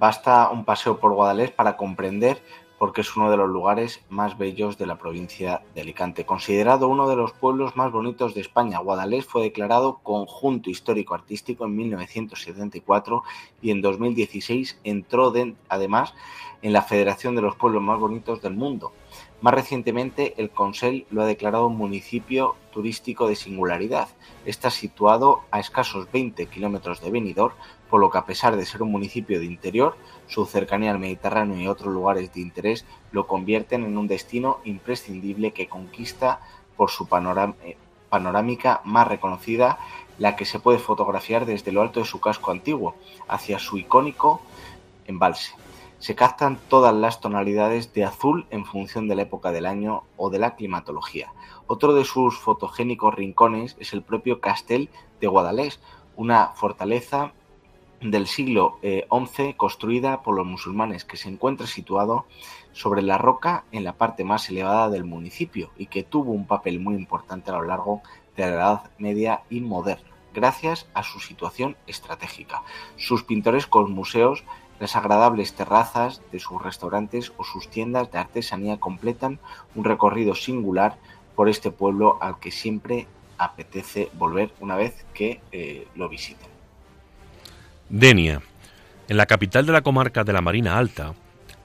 [0.00, 2.42] Basta un paseo por Guadalest para comprender
[2.78, 6.24] por qué es uno de los lugares más bellos de la provincia de Alicante.
[6.24, 11.76] Considerado uno de los pueblos más bonitos de España, Guadalest fue declarado conjunto histórico-artístico en
[11.76, 13.24] 1974
[13.60, 15.34] y en 2016 entró
[15.68, 16.14] además
[16.62, 18.94] en la Federación de los Pueblos Más Bonitos del Mundo.
[19.40, 24.08] Más recientemente, el Consell lo ha declarado un municipio turístico de singularidad.
[24.44, 27.54] Está situado a escasos 20 kilómetros de Benidorm,
[27.88, 31.58] por lo que a pesar de ser un municipio de interior, su cercanía al Mediterráneo
[31.58, 36.40] y otros lugares de interés lo convierten en un destino imprescindible que conquista
[36.76, 37.08] por su
[37.64, 37.78] eh,
[38.10, 39.78] panorámica más reconocida,
[40.18, 42.94] la que se puede fotografiar desde lo alto de su casco antiguo
[43.26, 44.42] hacia su icónico
[45.06, 45.54] embalse
[46.00, 50.30] se captan todas las tonalidades de azul en función de la época del año o
[50.30, 51.32] de la climatología.
[51.66, 54.88] Otro de sus fotogénicos rincones es el propio Castel
[55.20, 55.78] de Guadalés,
[56.16, 57.32] una fortaleza
[58.00, 62.24] del siglo XI eh, construida por los musulmanes que se encuentra situado
[62.72, 66.80] sobre la roca en la parte más elevada del municipio y que tuvo un papel
[66.80, 68.00] muy importante a lo largo
[68.36, 72.62] de la Edad Media y moderna, gracias a su situación estratégica.
[72.96, 74.44] Sus pintorescos museos
[74.80, 79.38] las agradables terrazas de sus restaurantes o sus tiendas de artesanía completan
[79.74, 80.96] un recorrido singular
[81.36, 83.06] por este pueblo al que siempre
[83.38, 86.48] apetece volver una vez que eh, lo visiten.
[87.88, 88.42] Denia.
[89.08, 91.14] En la capital de la comarca de la Marina Alta,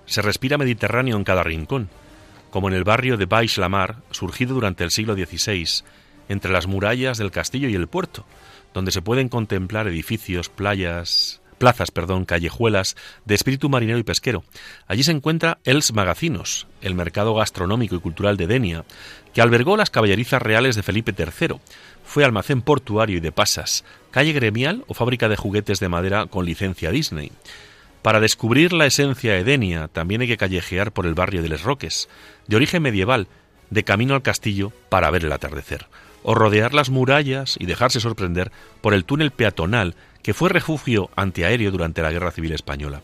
[0.05, 1.89] se respira Mediterráneo en cada rincón,
[2.49, 5.83] como en el barrio de Baix-la-Mar, surgido durante el siglo XVI,
[6.27, 8.25] entre las murallas del castillo y el puerto,
[8.73, 12.95] donde se pueden contemplar edificios, playas, plazas, perdón, callejuelas
[13.25, 14.43] de espíritu marinero y pesquero.
[14.87, 18.85] Allí se encuentra Els Magacinos, el mercado gastronómico y cultural de Denia,
[19.33, 21.57] que albergó las caballerizas reales de Felipe III.
[22.03, 26.45] Fue almacén portuario y de pasas, calle gremial o fábrica de juguetes de madera con
[26.45, 27.31] licencia Disney.
[28.01, 31.63] Para descubrir la esencia de Denia también hay que callejear por el barrio de Les
[31.63, 32.07] Roques,
[32.47, 33.27] de origen medieval,
[33.71, 35.87] de camino al castillo para ver el atardecer,
[36.21, 38.51] o rodear las murallas y dejarse sorprender
[38.81, 39.95] por el túnel peatonal
[40.25, 43.03] que fue refugio antiaéreo durante la Guerra Civil Española.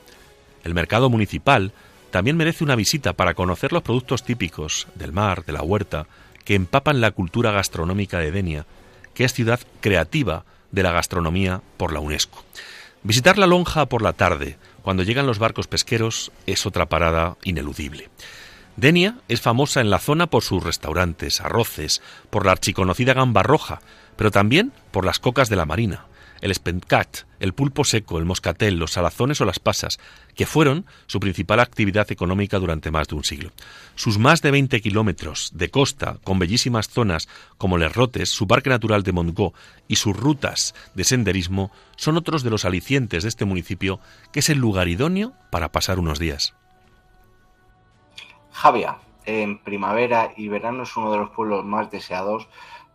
[0.63, 1.71] El mercado municipal
[2.09, 6.07] también merece una visita para conocer los productos típicos del mar, de la huerta,
[6.45, 8.65] que empapan la cultura gastronómica de Denia,
[9.13, 12.43] que es ciudad creativa de la gastronomía por la UNESCO.
[13.03, 18.09] Visitar la lonja por la tarde, cuando llegan los barcos pesqueros, es otra parada ineludible.
[18.77, 22.01] Denia es famosa en la zona por sus restaurantes, arroces,
[22.31, 23.79] por la archiconocida gamba roja,
[24.15, 26.07] pero también por las cocas de la marina,
[26.41, 29.99] el spencat, el pulpo seco, el moscatel, los salazones o las pasas,
[30.35, 33.51] que fueron su principal actividad económica durante más de un siglo.
[33.95, 38.69] Sus más de 20 kilómetros de costa, con bellísimas zonas como Les Rotes, su parque
[38.69, 39.53] natural de Montgó
[39.87, 43.99] y sus rutas de senderismo, son otros de los alicientes de este municipio,
[44.33, 46.53] que es el lugar idóneo para pasar unos días.
[48.51, 52.47] Javia, en primavera y verano es uno de los pueblos más deseados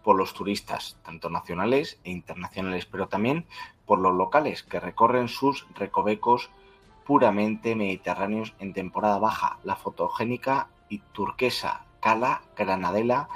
[0.06, 3.44] por los turistas, tanto nacionales e internacionales, pero también
[3.86, 6.48] por los locales que recorren sus recovecos
[7.04, 13.28] puramente mediterráneos en temporada baja, la fotogénica y turquesa Cala Granadela,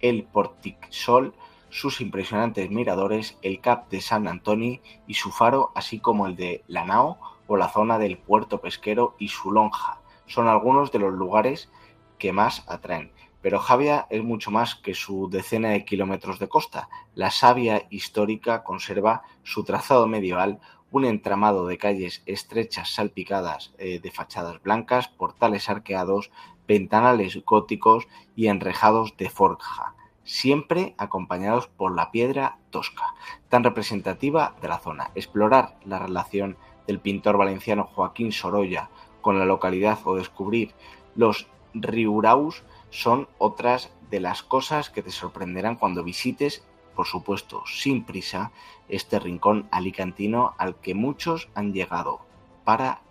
[0.00, 1.32] el Porticsol,
[1.70, 6.64] sus impresionantes miradores, el Cap de San Antoni y su faro, así como el de
[6.66, 11.70] Lanao o la zona del puerto pesquero y su lonja, son algunos de los lugares
[12.18, 13.12] que más atraen.
[13.46, 16.88] Pero Javia es mucho más que su decena de kilómetros de costa.
[17.14, 20.58] La savia histórica conserva su trazado medieval,
[20.90, 26.32] un entramado de calles estrechas salpicadas eh, de fachadas blancas, portales arqueados,
[26.66, 29.94] ventanales góticos y enrejados de forja,
[30.24, 33.14] siempre acompañados por la piedra tosca,
[33.48, 35.12] tan representativa de la zona.
[35.14, 36.56] Explorar la relación
[36.88, 38.90] del pintor valenciano Joaquín Sorolla
[39.20, 40.74] con la localidad o descubrir
[41.14, 42.64] los riuraus
[42.96, 46.62] son otras de las cosas que te sorprenderán cuando visites,
[46.94, 48.52] por supuesto, sin prisa,
[48.88, 52.20] este rincón alicantino al que muchos han llegado
[52.64, 53.02] para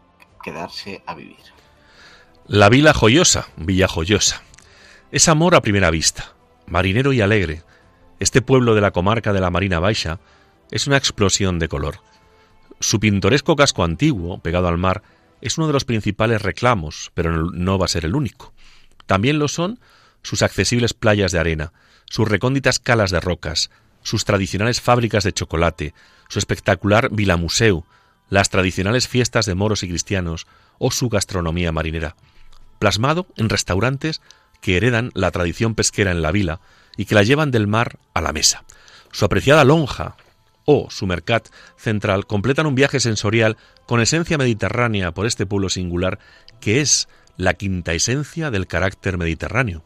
[0.42, 1.38] quedarse a vivir.
[2.48, 4.42] La Vila Joyosa, Villa Joyosa.
[5.12, 6.34] Es amor a primera vista,
[6.66, 7.62] marinero y alegre.
[8.20, 10.20] Este pueblo de la comarca de la Marina Baixa
[10.72, 12.00] es una explosión de color.
[12.80, 15.04] Su pintoresco casco antiguo, pegado al mar,
[15.42, 18.55] es uno de los principales reclamos, pero no va a ser el único.
[19.06, 19.80] También lo son
[20.22, 21.74] sus accesibles playas de arena,
[22.10, 23.70] sus recónditas calas de rocas,
[24.04, 25.94] sus tradicionales fábricas de chocolate,
[26.30, 27.86] su espectacular Vila Museu,
[28.30, 30.48] las tradicionales fiestas de moros y cristianos
[30.78, 32.16] o su gastronomía marinera,
[32.80, 34.22] plasmado en restaurantes
[34.62, 36.60] que heredan la tradición pesquera en la vila
[36.98, 38.64] y que la llevan del mar a la mesa.
[39.12, 40.16] Su apreciada lonja
[40.66, 46.20] o su mercat central completan un viaje sensorial con esencia mediterránea por este pueblo singular
[46.60, 47.08] que es
[47.38, 49.84] la quinta esencia del carácter mediterráneo.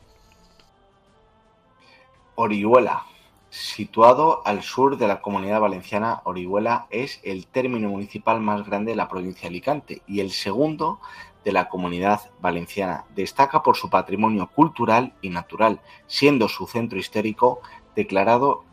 [2.35, 3.05] Orihuela.
[3.49, 8.95] Situado al sur de la comunidad valenciana, Orihuela es el término municipal más grande de
[8.95, 10.99] la provincia de Alicante y el segundo
[11.43, 13.05] de la comunidad valenciana.
[13.15, 17.61] Destaca por su patrimonio cultural y natural, siendo su centro histórico
[17.95, 18.63] declarado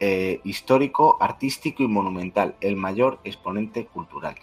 [0.00, 4.34] eh, histórico, artístico y monumental, el mayor exponente cultural.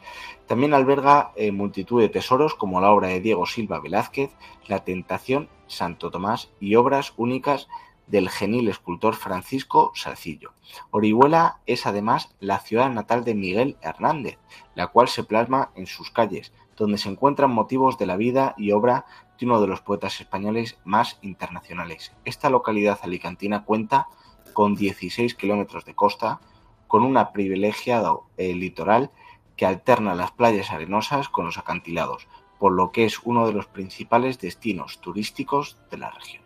[0.45, 4.29] También alberga eh, multitud de tesoros como la obra de Diego Silva Velázquez,
[4.67, 7.67] La Tentación, Santo Tomás y obras únicas
[8.05, 10.53] del genil escultor Francisco Salcillo.
[10.91, 14.37] Orihuela es además la ciudad natal de Miguel Hernández,
[14.75, 18.71] la cual se plasma en sus calles, donde se encuentran motivos de la vida y
[18.71, 19.05] obra
[19.39, 22.13] de uno de los poetas españoles más internacionales.
[22.25, 24.07] Esta localidad alicantina cuenta
[24.55, 26.39] 16 kilómetros de costa,
[26.87, 29.11] con una privilegiado eh, litoral
[29.55, 32.27] que alterna las playas arenosas con los acantilados,
[32.59, 36.43] por lo que es uno de los principales destinos turísticos de la región.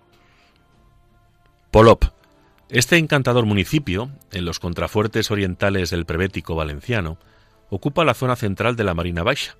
[1.72, 2.06] Polop.
[2.70, 7.18] Este encantador municipio, en los contrafuertes orientales del Prebético valenciano,
[7.70, 9.56] ocupa la zona central de la Marina Baixa.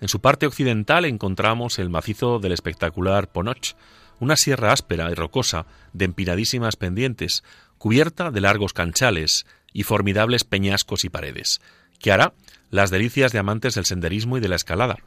[0.00, 3.74] En su parte occidental encontramos el macizo del espectacular Ponoch,
[4.20, 7.44] una sierra áspera y rocosa de empinadísimas pendientes,
[7.78, 11.60] cubierta de largos canchales y formidables peñascos y paredes,
[11.98, 12.34] que hará
[12.70, 14.98] las delicias de amantes del senderismo y de la escalada.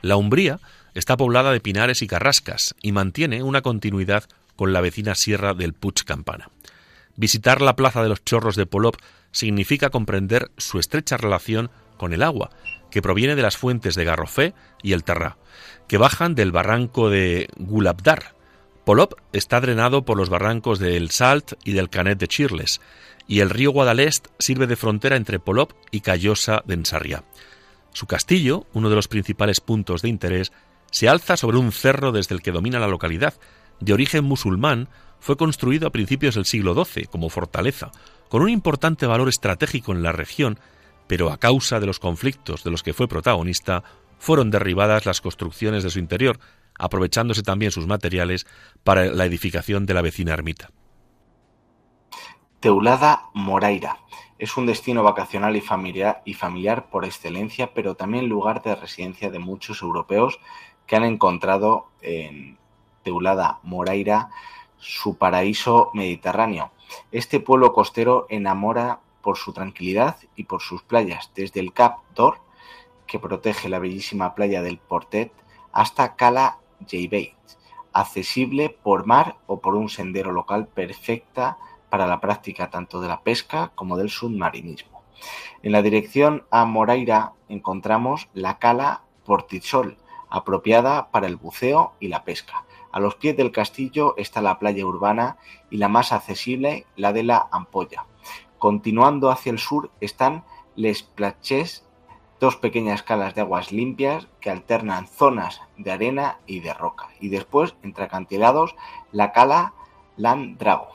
[0.00, 0.60] La Umbría
[0.94, 4.24] está poblada de pinares y carrascas y mantiene una continuidad
[4.56, 6.50] con la vecina sierra del Puig Campana.
[7.16, 8.96] Visitar la plaza de los chorros de Polop
[9.32, 12.50] significa comprender su estrecha relación con el agua,
[12.90, 15.36] que proviene de las fuentes de Garrofé y el Terrá,
[15.88, 18.34] que bajan del barranco de Gulabdar,
[18.88, 22.80] Polop está drenado por los barrancos del Salt y del Canet de Chirles,
[23.26, 27.22] y el río Guadalest sirve de frontera entre Polop y Callosa de Ensarriá.
[27.92, 30.52] Su castillo, uno de los principales puntos de interés,
[30.90, 33.34] se alza sobre un cerro desde el que domina la localidad.
[33.78, 34.88] De origen musulmán,
[35.20, 37.92] fue construido a principios del siglo XII como fortaleza,
[38.30, 40.58] con un importante valor estratégico en la región,
[41.06, 43.84] pero a causa de los conflictos de los que fue protagonista,
[44.18, 46.40] fueron derribadas las construcciones de su interior,
[46.78, 48.46] aprovechándose también sus materiales
[48.84, 50.70] para la edificación de la vecina ermita.
[52.60, 53.98] Teulada Moraira
[54.38, 59.82] es un destino vacacional y familiar, por excelencia, pero también lugar de residencia de muchos
[59.82, 60.38] europeos
[60.86, 62.56] que han encontrado en
[63.02, 64.30] Teulada Moraira
[64.78, 66.70] su paraíso mediterráneo.
[67.10, 72.40] Este pueblo costero enamora por su tranquilidad y por sus playas, desde el Cap d'Or,
[73.06, 75.32] que protege la bellísima playa del Portet,
[75.72, 77.34] hasta Cala Jebeit,
[77.92, 81.58] accesible por mar o por un sendero local perfecta
[81.90, 85.02] para la práctica tanto de la pesca como del submarinismo.
[85.62, 89.96] En la dirección a Moraira encontramos la Cala Portisol,
[90.30, 92.64] apropiada para el buceo y la pesca.
[92.92, 95.36] A los pies del castillo está la playa urbana
[95.70, 98.06] y la más accesible, la de la Ampolla.
[98.58, 101.87] Continuando hacia el sur están Les Plaches,
[102.40, 107.08] dos pequeñas calas de aguas limpias que alternan zonas de arena y de roca.
[107.20, 108.76] Y después, entre acantilados,
[109.12, 109.74] la cala
[110.16, 110.88] Landrago.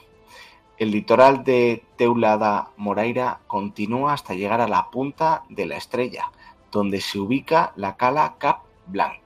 [0.78, 6.32] El litoral de Teulada Moraira continúa hasta llegar a la punta de la estrella,
[6.72, 9.22] donde se ubica la cala Cap Blanc,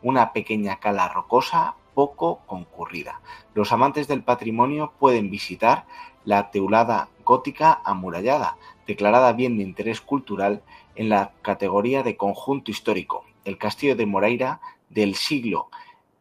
[0.00, 3.20] una pequeña cala rocosa poco concurrida.
[3.54, 5.84] Los amantes del patrimonio pueden visitar
[6.24, 8.56] la teulada gótica amurallada,
[8.86, 10.62] declarada bien de interés cultural
[10.94, 15.68] en la categoría de conjunto histórico, el castillo de Moraira del siglo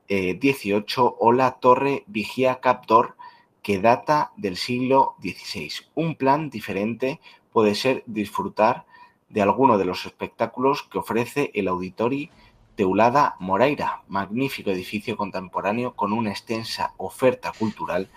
[0.07, 3.15] XVIII eh, o la torre Vigía Capdor
[3.61, 5.71] que data del siglo XVI.
[5.95, 7.19] Un plan diferente
[7.51, 8.85] puede ser disfrutar
[9.29, 12.29] de alguno de los espectáculos que ofrece el Auditori
[12.75, 18.09] Teulada Moraira, magnífico edificio contemporáneo con una extensa oferta cultural.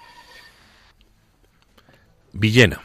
[2.33, 2.81] Villena,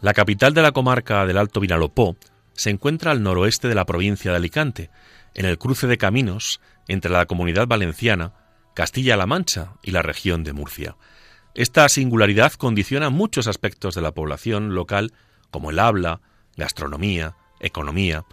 [0.00, 2.16] la capital de la comarca del Alto Vinalopó,
[2.56, 4.90] se encuentra al noroeste de la provincia de Alicante,
[5.34, 8.32] en el cruce de caminos entre la comunidad valenciana,
[8.74, 10.96] Castilla-La Mancha y la región de Murcia.
[11.54, 15.12] Esta singularidad condiciona muchos aspectos de la población local,
[15.50, 16.20] como el habla,
[16.56, 18.24] gastronomía, economía.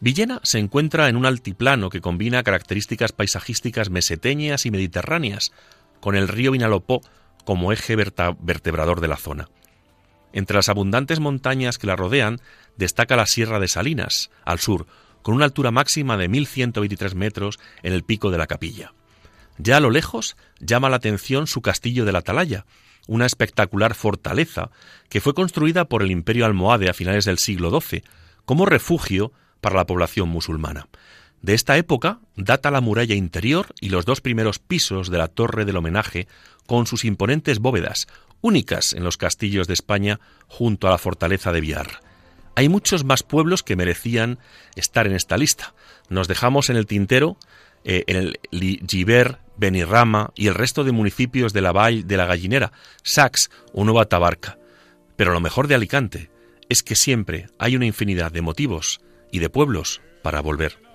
[0.00, 5.52] Villena se encuentra en un altiplano que combina características paisajísticas meseteñas y mediterráneas,
[6.00, 7.00] con el río Vinalopó
[7.44, 9.48] como eje vertebrador de la zona.
[10.32, 12.40] Entre las abundantes montañas que la rodean
[12.78, 14.86] destaca la Sierra de Salinas, al sur,
[15.20, 18.94] con una altura máxima de 1.123 metros en el pico de la capilla.
[19.58, 22.64] Ya a lo lejos llama la atención su castillo de la Atalaya,
[23.08, 24.70] una espectacular fortaleza
[25.08, 28.04] que fue construida por el imperio almohade a finales del siglo XII
[28.44, 30.86] como refugio para la población musulmana.
[31.42, 35.64] De esta época data la muralla interior y los dos primeros pisos de la torre
[35.64, 36.28] del homenaje
[36.66, 38.06] con sus imponentes bóvedas,
[38.40, 42.07] únicas en los castillos de España junto a la fortaleza de Villar.
[42.58, 44.40] Hay muchos más pueblos que merecían
[44.74, 45.74] estar en esta lista.
[46.08, 47.36] Nos dejamos en el tintero
[47.84, 48.40] eh, en el
[48.84, 52.72] Giver, Benirrama y el resto de municipios de la Valle de la Gallinera,
[53.04, 54.58] Sax o Nueva Tabarca.
[55.14, 56.30] Pero lo mejor de Alicante
[56.68, 60.87] es que siempre hay una infinidad de motivos y de pueblos para volver.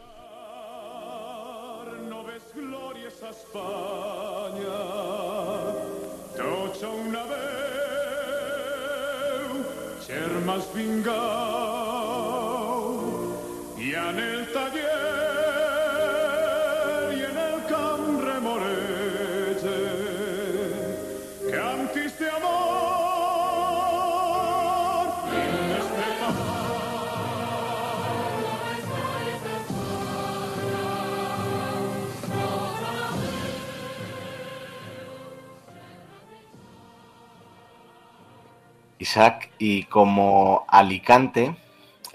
[39.04, 41.56] Isaac, y como Alicante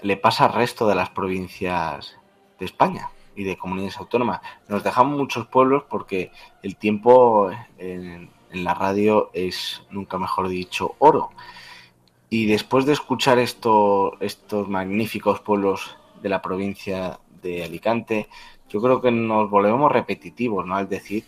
[0.01, 2.17] le pasa al resto de las provincias
[2.59, 4.41] de España y de comunidades autónomas.
[4.67, 6.31] Nos dejamos muchos pueblos porque
[6.63, 11.29] el tiempo en, la radio es, nunca mejor dicho, oro.
[12.29, 18.27] Y después de escuchar estos magníficos pueblos de la provincia de Alicante,
[18.69, 20.75] yo creo que nos volvemos repetitivos, ¿no?
[20.75, 21.25] Al decir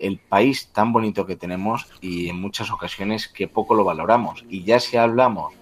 [0.00, 4.44] el país tan bonito que tenemos y en muchas ocasiones que poco lo valoramos.
[4.48, 5.54] Y ya si hablamos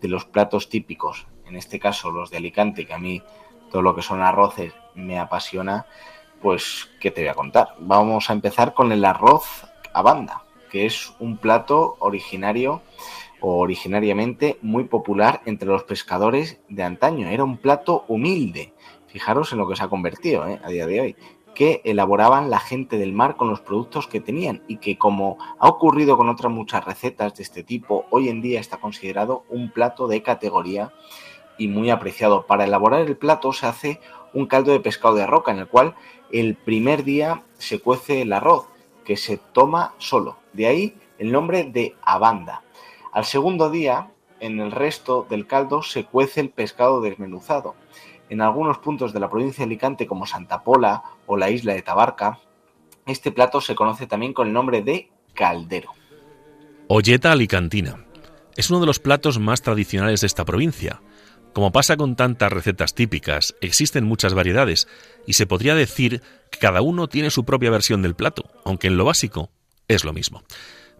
[0.00, 3.22] de los platos típicos, en este caso los de Alicante, que a mí
[3.70, 5.86] todo lo que son arroces me apasiona,
[6.42, 7.68] pues ¿qué te voy a contar?
[7.78, 12.82] Vamos a empezar con el arroz a banda, que es un plato originario
[13.40, 17.28] o originariamente muy popular entre los pescadores de antaño.
[17.28, 18.74] Era un plato humilde.
[19.06, 20.60] Fijaros en lo que se ha convertido ¿eh?
[20.64, 21.16] a día de hoy
[21.54, 25.68] que elaboraban la gente del mar con los productos que tenían y que como ha
[25.68, 30.08] ocurrido con otras muchas recetas de este tipo, hoy en día está considerado un plato
[30.08, 30.92] de categoría
[31.56, 32.46] y muy apreciado.
[32.46, 34.00] Para elaborar el plato se hace
[34.32, 35.94] un caldo de pescado de roca en el cual
[36.32, 38.66] el primer día se cuece el arroz
[39.04, 40.36] que se toma solo.
[40.52, 42.62] De ahí el nombre de abanda.
[43.12, 47.76] Al segundo día, en el resto del caldo se cuece el pescado desmenuzado
[48.28, 51.82] en algunos puntos de la provincia de Alicante como Santa Pola o la isla de
[51.82, 52.38] Tabarca,
[53.06, 55.90] este plato se conoce también con el nombre de caldero.
[56.88, 58.04] Olleta alicantina.
[58.56, 61.00] es uno de los platos más tradicionales de esta provincia.
[61.52, 64.88] Como pasa con tantas recetas típicas, existen muchas variedades
[65.26, 68.96] y se podría decir que cada uno tiene su propia versión del plato, aunque en
[68.96, 69.50] lo básico
[69.88, 70.42] es lo mismo.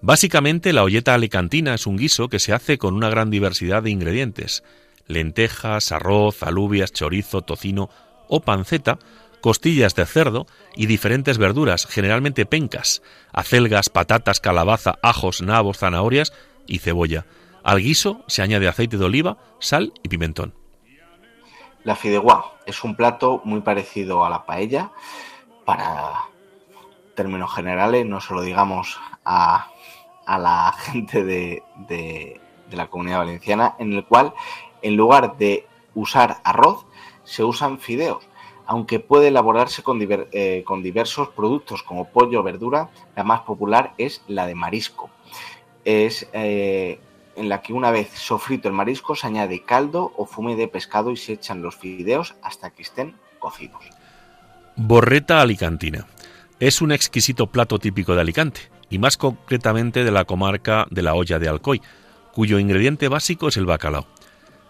[0.00, 3.90] Básicamente la olleta alicantina es un guiso que se hace con una gran diversidad de
[3.90, 4.62] ingredientes,
[5.06, 7.90] lentejas, arroz, alubias, chorizo, tocino
[8.28, 8.98] o panceta,
[9.40, 13.02] costillas de cerdo y diferentes verduras, generalmente pencas,
[13.32, 16.32] acelgas, patatas, calabaza, ajos, nabos, zanahorias
[16.66, 17.26] y cebolla.
[17.62, 20.54] Al guiso se añade aceite de oliva, sal y pimentón.
[21.82, 24.92] La fideuá es un plato muy parecido a la paella.
[25.66, 26.24] Para
[27.14, 29.68] términos generales, no se lo digamos a,
[30.26, 32.40] la gente de, de
[32.76, 34.32] la comunidad valenciana, en el cual
[34.84, 36.86] en lugar de usar arroz,
[37.24, 38.24] se usan fideos
[38.66, 39.82] aunque puede elaborarse
[40.32, 45.10] eh, con, diversos productos como pollo o verdura, la más popular es la de marisco.
[45.84, 46.98] Es eh,
[47.36, 51.10] en la que una vez sofrito el marisco se añade caldo o fume de pescado
[51.10, 53.84] y se echan los fideos hasta que estén cocidos.
[54.76, 56.06] Borreta alicantina.
[56.58, 61.14] Es un exquisito plato típico de Alicante y más concretamente de la comarca de la
[61.14, 61.82] Olla de Alcoy,
[62.32, 64.06] cuyo ingrediente básico es el bacalao.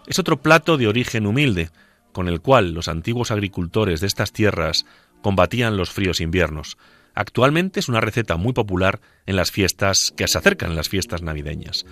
[0.07, 1.69] Es otro plato de origen humilde,
[2.11, 4.85] con el cual los antiguos agricultores de estas tierras
[5.21, 6.77] combatían los fríos inviernos.
[7.15, 11.85] Actualmente es una receta muy popular en las fiestas que se acercan las fiestas navideñas.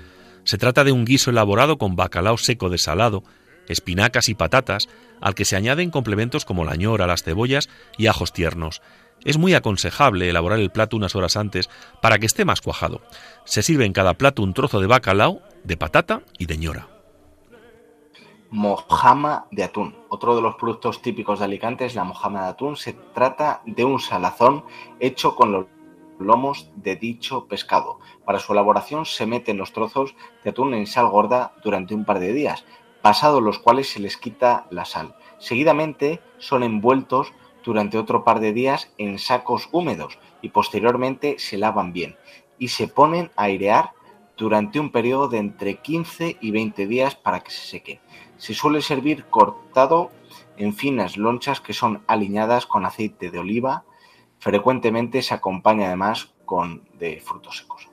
[0.43, 3.24] Se trata de un guiso elaborado con bacalao seco desalado,
[3.68, 4.89] espinacas y patatas,
[5.22, 8.82] al que se añaden complementos como la ñora, las cebollas y ajos tiernos.
[9.26, 11.70] Es muy aconsejable elaborar el plato unas horas antes
[12.01, 13.01] para que esté más cuajado.
[13.45, 16.92] Se sirve en cada plato un trozo de bacalao, de patata y de ñora
[18.53, 19.95] mojama de atún.
[20.09, 22.77] Otro de los productos típicos de Alicante es la mojama de atún.
[22.77, 24.63] Se trata de un salazón
[24.99, 25.65] hecho con los
[26.19, 27.99] lomos de dicho pescado.
[28.25, 32.19] Para su elaboración se meten los trozos de atún en sal gorda durante un par
[32.19, 32.63] de días,
[33.01, 35.15] pasados los cuales se les quita la sal.
[35.39, 37.33] Seguidamente son envueltos
[37.65, 42.17] durante otro par de días en sacos húmedos y posteriormente se lavan bien
[42.59, 43.93] y se ponen a airear
[44.37, 47.99] durante un periodo de entre 15 y 20 días para que se sequen.
[48.38, 50.11] Se suele servir cortado
[50.57, 53.84] en finas lonchas que son aliñadas con aceite de oliva.
[54.39, 57.88] Frecuentemente se acompaña además con de frutos secos.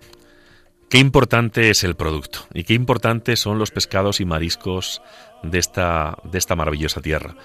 [0.88, 5.03] Qué importante es el producto y qué importantes son los pescados y mariscos
[5.45, 7.36] de esta, de esta maravillosa tierra.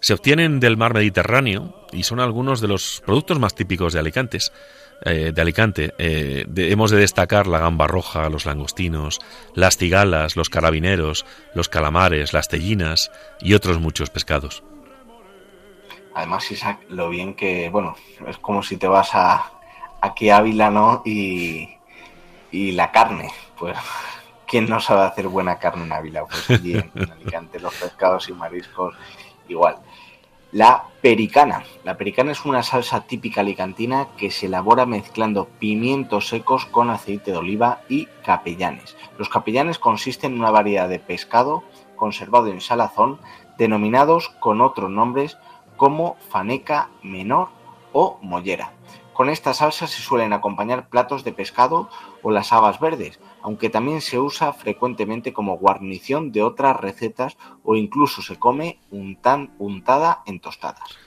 [0.00, 4.50] Se obtienen del mar Mediterráneo y son algunos de los productos más típicos de Alicantes.
[5.02, 5.94] Eh, de Alicante.
[5.96, 9.18] Eh, hemos de destacar la gamba roja, los langostinos,
[9.54, 11.24] las cigalas, los carabineros,
[11.54, 14.62] los calamares, las tellinas y otros muchos pescados.
[16.14, 17.96] Además, Isaac, lo bien que, bueno,
[18.26, 19.52] es como si te vas a
[20.02, 21.02] aquí a Ávila, ¿no?
[21.06, 21.70] Y,
[22.50, 23.78] y la carne, pues,
[24.46, 26.26] ¿quién no sabe hacer buena carne en Ávila?
[26.26, 28.94] Pues allí en Alicante los pescados y mariscos
[29.48, 29.76] igual.
[30.52, 31.62] La pericana.
[31.84, 37.30] La pericana es una salsa típica alicantina que se elabora mezclando pimientos secos con aceite
[37.30, 38.96] de oliva y capellanes.
[39.16, 41.62] Los capellanes consisten en una variedad de pescado
[41.94, 43.20] conservado en salazón
[43.58, 45.38] denominados con otros nombres
[45.76, 47.50] como faneca menor
[47.92, 48.72] o mollera.
[49.12, 51.88] Con esta salsa se suelen acompañar platos de pescado
[52.22, 57.76] o las habas verdes, aunque también se usa frecuentemente como guarnición de otras recetas o
[57.76, 60.98] incluso se come untada en tostadas.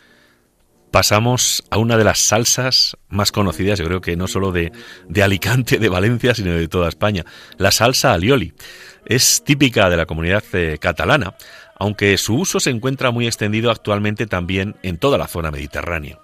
[0.91, 4.71] Pasamos a una de las salsas más conocidas, yo creo que no solo de,
[5.07, 7.25] de Alicante, de Valencia, sino de toda España,
[7.57, 8.53] la salsa alioli.
[9.05, 11.35] Es típica de la comunidad eh, catalana,
[11.79, 16.19] aunque su uso se encuentra muy extendido actualmente también en toda la zona mediterránea.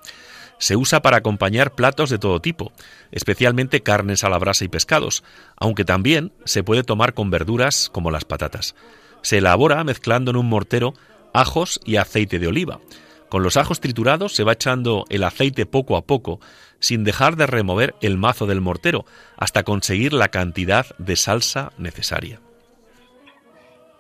[0.60, 2.74] Se usa para acompañar platos de todo tipo,
[3.12, 5.24] especialmente carnes a la brasa y pescados,
[5.55, 8.76] aunque también se puede tomar con verduras como las patatas.
[9.22, 10.93] Se elabora mezclando en un mortero
[11.34, 12.82] ajos y aceite de oliva.
[13.30, 16.41] Con los ajos triturados se va echando el aceite poco a poco,
[16.80, 19.05] sin dejar de remover el mazo del mortero,
[19.38, 22.41] hasta conseguir la cantidad de salsa necesaria.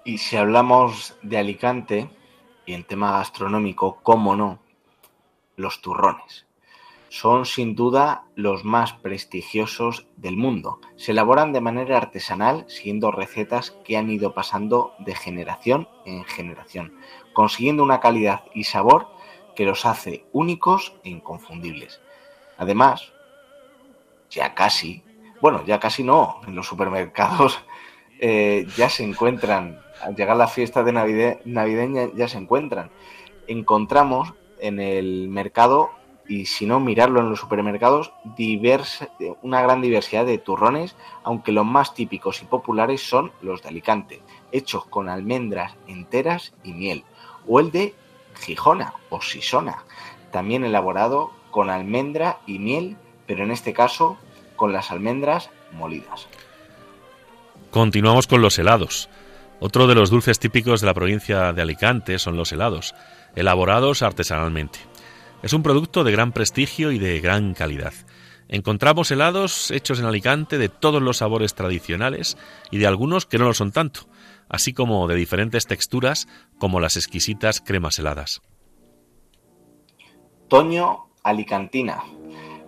[0.03, 2.09] Y si hablamos de Alicante,
[2.65, 4.59] y en tema gastronómico, cómo no,
[5.55, 6.48] los turrones
[7.09, 10.79] son sin duda los más prestigiosos del mundo.
[10.95, 16.93] Se elaboran de manera artesanal siguiendo recetas que han ido pasando de generación en generación,
[17.33, 19.07] consiguiendo una calidad y sabor
[19.55, 21.99] que los hace únicos e inconfundibles.
[22.57, 23.11] Además,
[24.29, 25.03] ya casi,
[25.41, 27.59] bueno, ya casi no, en los supermercados
[28.19, 30.93] eh, ya se encuentran, al llegar la fiesta de
[31.43, 32.91] navideña ya se encuentran.
[33.47, 35.98] Encontramos en el mercado
[36.29, 38.13] y si no, mirarlo en los supermercados,
[39.41, 44.21] una gran diversidad de turrones, aunque los más típicos y populares son los de Alicante,
[44.51, 47.03] hechos con almendras enteras y miel,
[47.47, 47.95] o el de
[48.41, 49.83] Gijona o Sisona,
[50.31, 54.17] también elaborado con almendra y miel, pero en este caso
[54.55, 56.27] con las almendras molidas.
[57.71, 59.09] Continuamos con los helados.
[59.59, 62.93] Otro de los dulces típicos de la provincia de Alicante son los helados,
[63.35, 64.88] elaborados artesanalmente.
[65.41, 67.93] Es un producto de gran prestigio y de gran calidad.
[68.49, 72.37] Encontramos helados hechos en Alicante de todos los sabores tradicionales
[72.71, 74.01] y de algunos que no lo son tanto,
[74.49, 76.27] así como de diferentes texturas
[76.57, 78.41] como las exquisitas cremas heladas.
[80.49, 82.03] Toño alicantina.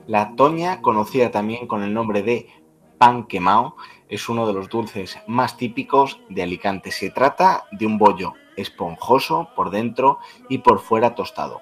[0.08, 2.48] La toña, conocida también con el nombre de
[2.98, 3.76] pan quemado,
[4.08, 6.92] es uno de los dulces más típicos de Alicante.
[6.92, 11.62] Se trata de un bollo esponjoso por dentro y por fuera tostado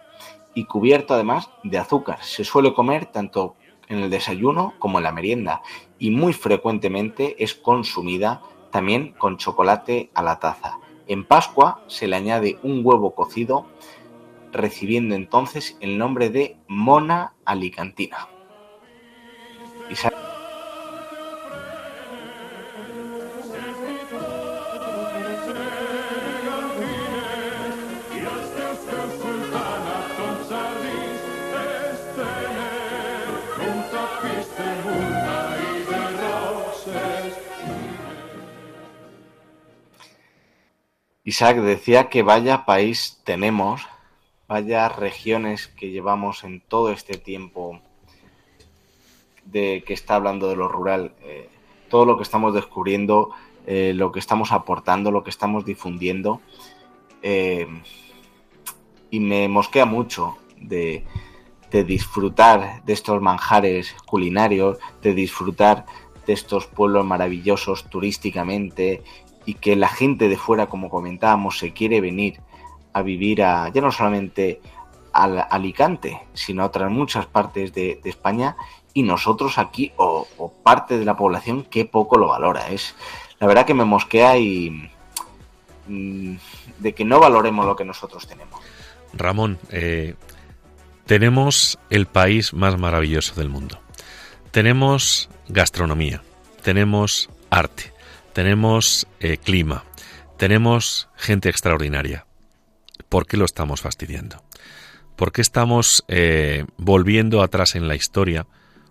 [0.54, 2.24] y cubierto además de azúcar.
[2.24, 3.56] Se suele comer tanto
[3.88, 5.62] en el desayuno como en la merienda
[5.98, 8.42] y muy frecuentemente es consumida
[8.72, 10.80] también con chocolate a la taza.
[11.08, 13.66] En Pascua se le añade un huevo cocido,
[14.52, 18.28] recibiendo entonces el nombre de mona alicantina.
[41.30, 43.88] Isaac decía que vaya país tenemos,
[44.48, 47.82] vaya regiones que llevamos en todo este tiempo
[49.46, 51.48] de que está hablando de lo rural, eh,
[51.88, 53.30] todo lo que estamos descubriendo,
[53.68, 56.42] eh, lo que estamos aportando, lo que estamos difundiendo.
[57.22, 57.68] Eh,
[59.12, 61.06] y me mosquea mucho de,
[61.70, 65.86] de disfrutar de estos manjares culinarios, de disfrutar
[66.26, 69.04] de estos pueblos maravillosos turísticamente
[69.50, 72.40] y que la gente de fuera, como comentábamos, se quiere venir
[72.94, 74.62] a vivir a, ya no solamente
[75.12, 78.56] a Alicante, sino a otras muchas partes de, España
[78.94, 80.28] y nosotros aquí, o,
[80.62, 82.70] parte de la población, que poco lo valora.
[82.70, 82.94] Es
[83.40, 84.92] la verdad que me mosquea y
[85.88, 86.36] mm,
[86.78, 88.62] de que no valoremos lo que nosotros tenemos.
[89.14, 90.14] Ramón, eh,
[91.08, 93.80] tenemos el país más maravilloso del mundo.
[94.52, 96.22] Tenemos gastronomía,
[96.62, 97.94] tenemos arte,
[98.34, 99.84] tenemos eh, clima,
[100.38, 102.26] tenemos gente extraordinaria.
[103.10, 104.44] ¿Por qué lo estamos fastidiando?
[105.16, 108.48] ¿Por qué estamos eh, volviendo atrás en la historia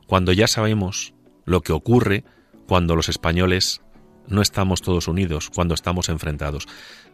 [0.06, 1.14] cuando ya sabemos
[1.44, 2.24] lo que ocurre
[2.66, 3.80] cuando los españoles
[4.26, 6.66] no estamos todos unidos, cuando estamos enfrentados?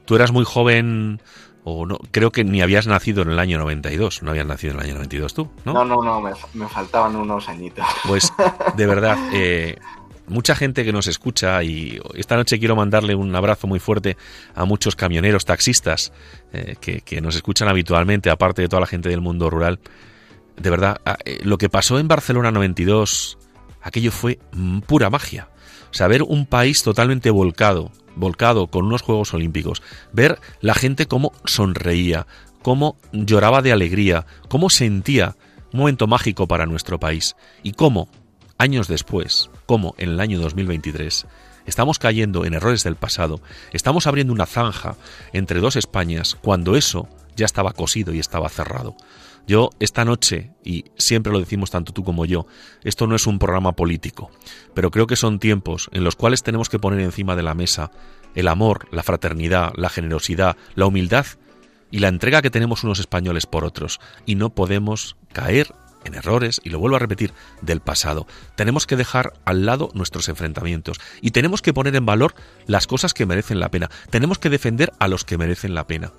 [0.04, 1.22] Tú eras muy joven,
[1.62, 4.80] o no, creo que ni habías nacido en el año 92, no habías nacido en
[4.80, 5.72] el año 92 tú, ¿no?
[5.72, 7.86] No, no, no, me, me faltaban unos añitos.
[8.06, 8.32] Pues
[8.76, 9.78] de verdad, eh,
[10.26, 14.16] mucha gente que nos escucha y esta noche quiero mandarle un abrazo muy fuerte
[14.54, 16.12] a muchos camioneros, taxistas
[16.52, 19.78] eh, que, nos escuchan habitualmente, aparte de toda la gente del mundo rural.
[20.56, 23.38] De verdad, eh, lo que pasó en Barcelona 92,
[23.82, 24.38] aquello fue
[24.86, 25.48] pura magia.
[25.90, 31.06] O sea, ver un país totalmente volcado, volcado con unos Juegos Olímpicos, ver la gente
[31.06, 32.26] cómo sonreía,
[32.62, 35.36] cómo lloraba de alegría, cómo sentía
[35.72, 38.08] un momento mágico para nuestro país y cómo
[38.58, 41.26] años después, como en el año 2023,
[41.66, 43.40] estamos cayendo en errores del pasado,
[43.72, 44.96] estamos abriendo una zanja
[45.32, 48.96] entre dos Españas cuando eso ya estaba cosido y estaba cerrado.
[49.46, 52.46] Yo esta noche, y siempre lo decimos tanto tú como yo,
[52.82, 54.30] esto no es un programa político,
[54.72, 57.90] pero creo que son tiempos en los cuales tenemos que poner encima de la mesa
[58.34, 61.26] el amor, la fraternidad, la generosidad, la humildad
[61.90, 65.74] y la entrega que tenemos unos españoles por otros, y no podemos caer
[66.04, 67.32] en errores, y lo vuelvo a repetir,
[67.62, 68.26] del pasado.
[68.56, 72.34] Tenemos que dejar al lado nuestros enfrentamientos y tenemos que poner en valor
[72.66, 73.90] las cosas que merecen la pena.
[74.10, 76.12] Tenemos que defender a los que merecen la pena.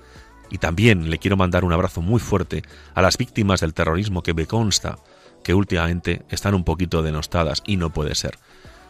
[0.50, 2.64] Y también le quiero mandar un abrazo muy fuerte
[2.94, 4.98] a las víctimas del terrorismo que me consta
[5.44, 8.38] que últimamente están un poquito denostadas y no puede ser.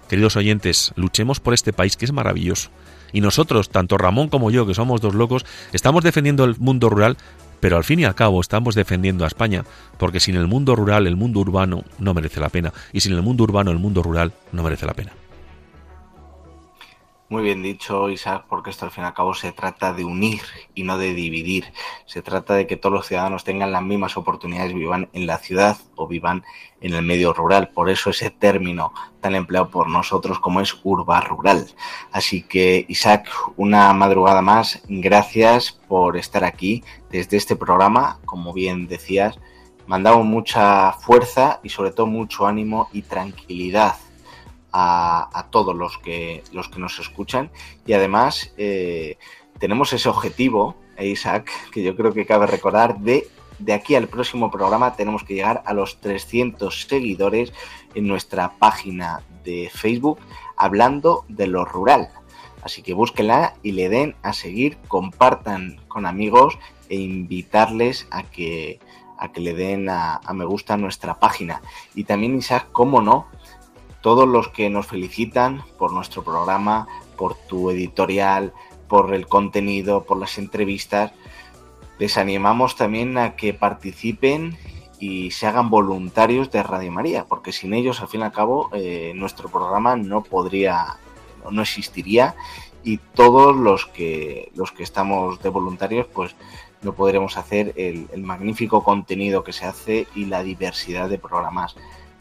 [0.08, 2.70] Queridos oyentes, luchemos por este país que es maravilloso.
[3.12, 7.18] Y nosotros, tanto Ramón como yo, que somos dos locos, estamos defendiendo el mundo rural
[7.60, 9.64] pero al fin y al cabo estamos defendiendo a España,
[9.98, 13.22] porque sin el mundo rural el mundo urbano no merece la pena, y sin el
[13.22, 15.12] mundo urbano el mundo rural no merece la pena.
[17.28, 20.42] Muy bien dicho, Isaac, porque esto al fin y al cabo se trata de unir
[20.76, 21.74] y no de dividir.
[22.06, 25.76] Se trata de que todos los ciudadanos tengan las mismas oportunidades, vivan en la ciudad
[25.96, 26.44] o vivan
[26.82, 27.70] en el medio rural.
[27.70, 31.66] Por eso ese término tan empleado por nosotros como es urba rural.
[32.12, 38.88] Así que, Isaac, una madrugada más, gracias por estar aquí desde este programa, como bien
[38.88, 39.40] decías,
[39.88, 43.96] mandamos mucha fuerza y sobre todo mucho ánimo y tranquilidad
[44.78, 47.50] a, todos los que, los que nos escuchan
[47.86, 49.18] y además eh,
[49.58, 54.52] tenemos ese objetivo, Isaac, que yo creo que cabe recordar, de de aquí al próximo
[54.52, 57.54] programa tenemos que llegar a los 300 seguidores
[57.94, 60.20] en nuestra página de Facebook
[60.58, 62.10] hablando de lo rural.
[62.64, 66.58] Así que búsquenla y le den a seguir, compartan con amigos
[66.90, 68.80] e invitarles a que,
[69.20, 71.62] a que le den a, me gusta nuestra página.
[71.94, 73.28] Y también, Isaac, cómo no,
[74.06, 76.88] todos los que nos felicitan por nuestro programa,
[77.18, 78.54] por tu editorial,
[78.88, 81.12] por el contenido, por las entrevistas,
[81.98, 84.60] les animamos también a que participen
[85.00, 88.70] y se hagan voluntarios de Radio María, porque sin ellos, al fin y al cabo,
[88.74, 90.98] eh, nuestro programa no podría,
[91.50, 92.36] no existiría
[92.84, 96.36] y todos los que, los que estamos de voluntarios, pues
[96.84, 101.76] no podremos hacer el, el magnífico contenido que se hace y la diversidad de programas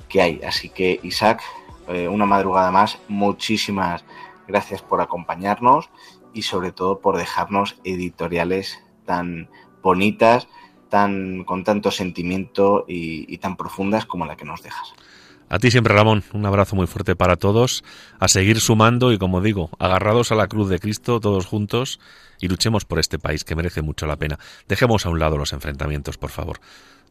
[0.09, 0.41] que hay.
[0.43, 1.43] Así que, Isaac,
[1.89, 2.99] eh, una madrugada más.
[3.09, 4.05] Muchísimas
[4.47, 5.91] gracias por acompañarnos
[6.33, 9.49] y sobre todo por dejarnos editoriales tan
[9.83, 10.49] bonitas,
[10.89, 14.95] tan con tanto sentimiento y, y tan profundas como la que nos dejas.
[15.49, 17.85] A ti siempre, Ramón, un abrazo muy fuerte para todos,
[18.19, 22.01] a seguir sumando y, como digo, agarrados a la cruz de Cristo, todos juntos,
[22.41, 24.39] y luchemos por este país que merece mucho la pena.
[24.69, 26.61] Dejemos a un lado los enfrentamientos, por favor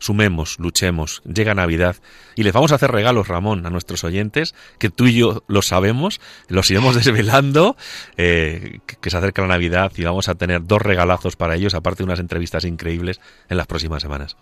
[0.03, 1.95] sumemos, luchemos, llega Navidad
[2.35, 5.61] y les vamos a hacer regalos, Ramón, a nuestros oyentes, que tú y yo lo
[5.61, 6.19] sabemos,
[6.49, 7.77] los iremos desvelando,
[8.17, 11.99] eh, que se acerca la Navidad y vamos a tener dos regalazos para ellos, aparte
[11.99, 14.35] de unas entrevistas increíbles en las próximas semanas.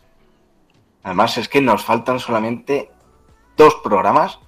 [1.03, 2.89] Además es que nos faltan solamente
[3.57, 4.39] dos programas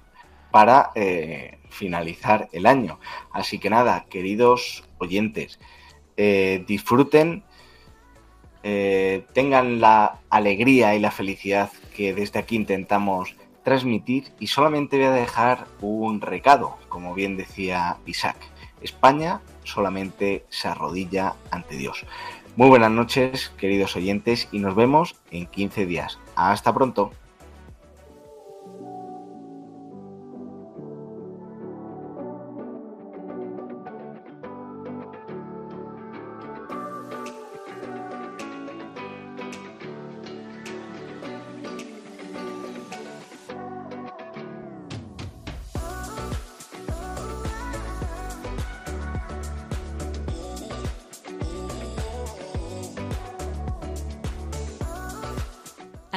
[0.50, 2.98] para eh, finalizar el año.
[3.32, 5.58] Así que nada, queridos oyentes,
[6.16, 7.44] eh, disfruten
[8.66, 15.04] eh, tengan la alegría y la felicidad que desde aquí intentamos transmitir y solamente voy
[15.04, 18.36] a dejar un recado, como bien decía Isaac.
[18.80, 22.06] España solamente se arrodilla ante Dios.
[22.56, 26.18] Muy buenas noches, queridos oyentes, y nos vemos en 15 días.
[26.34, 27.12] Hasta pronto.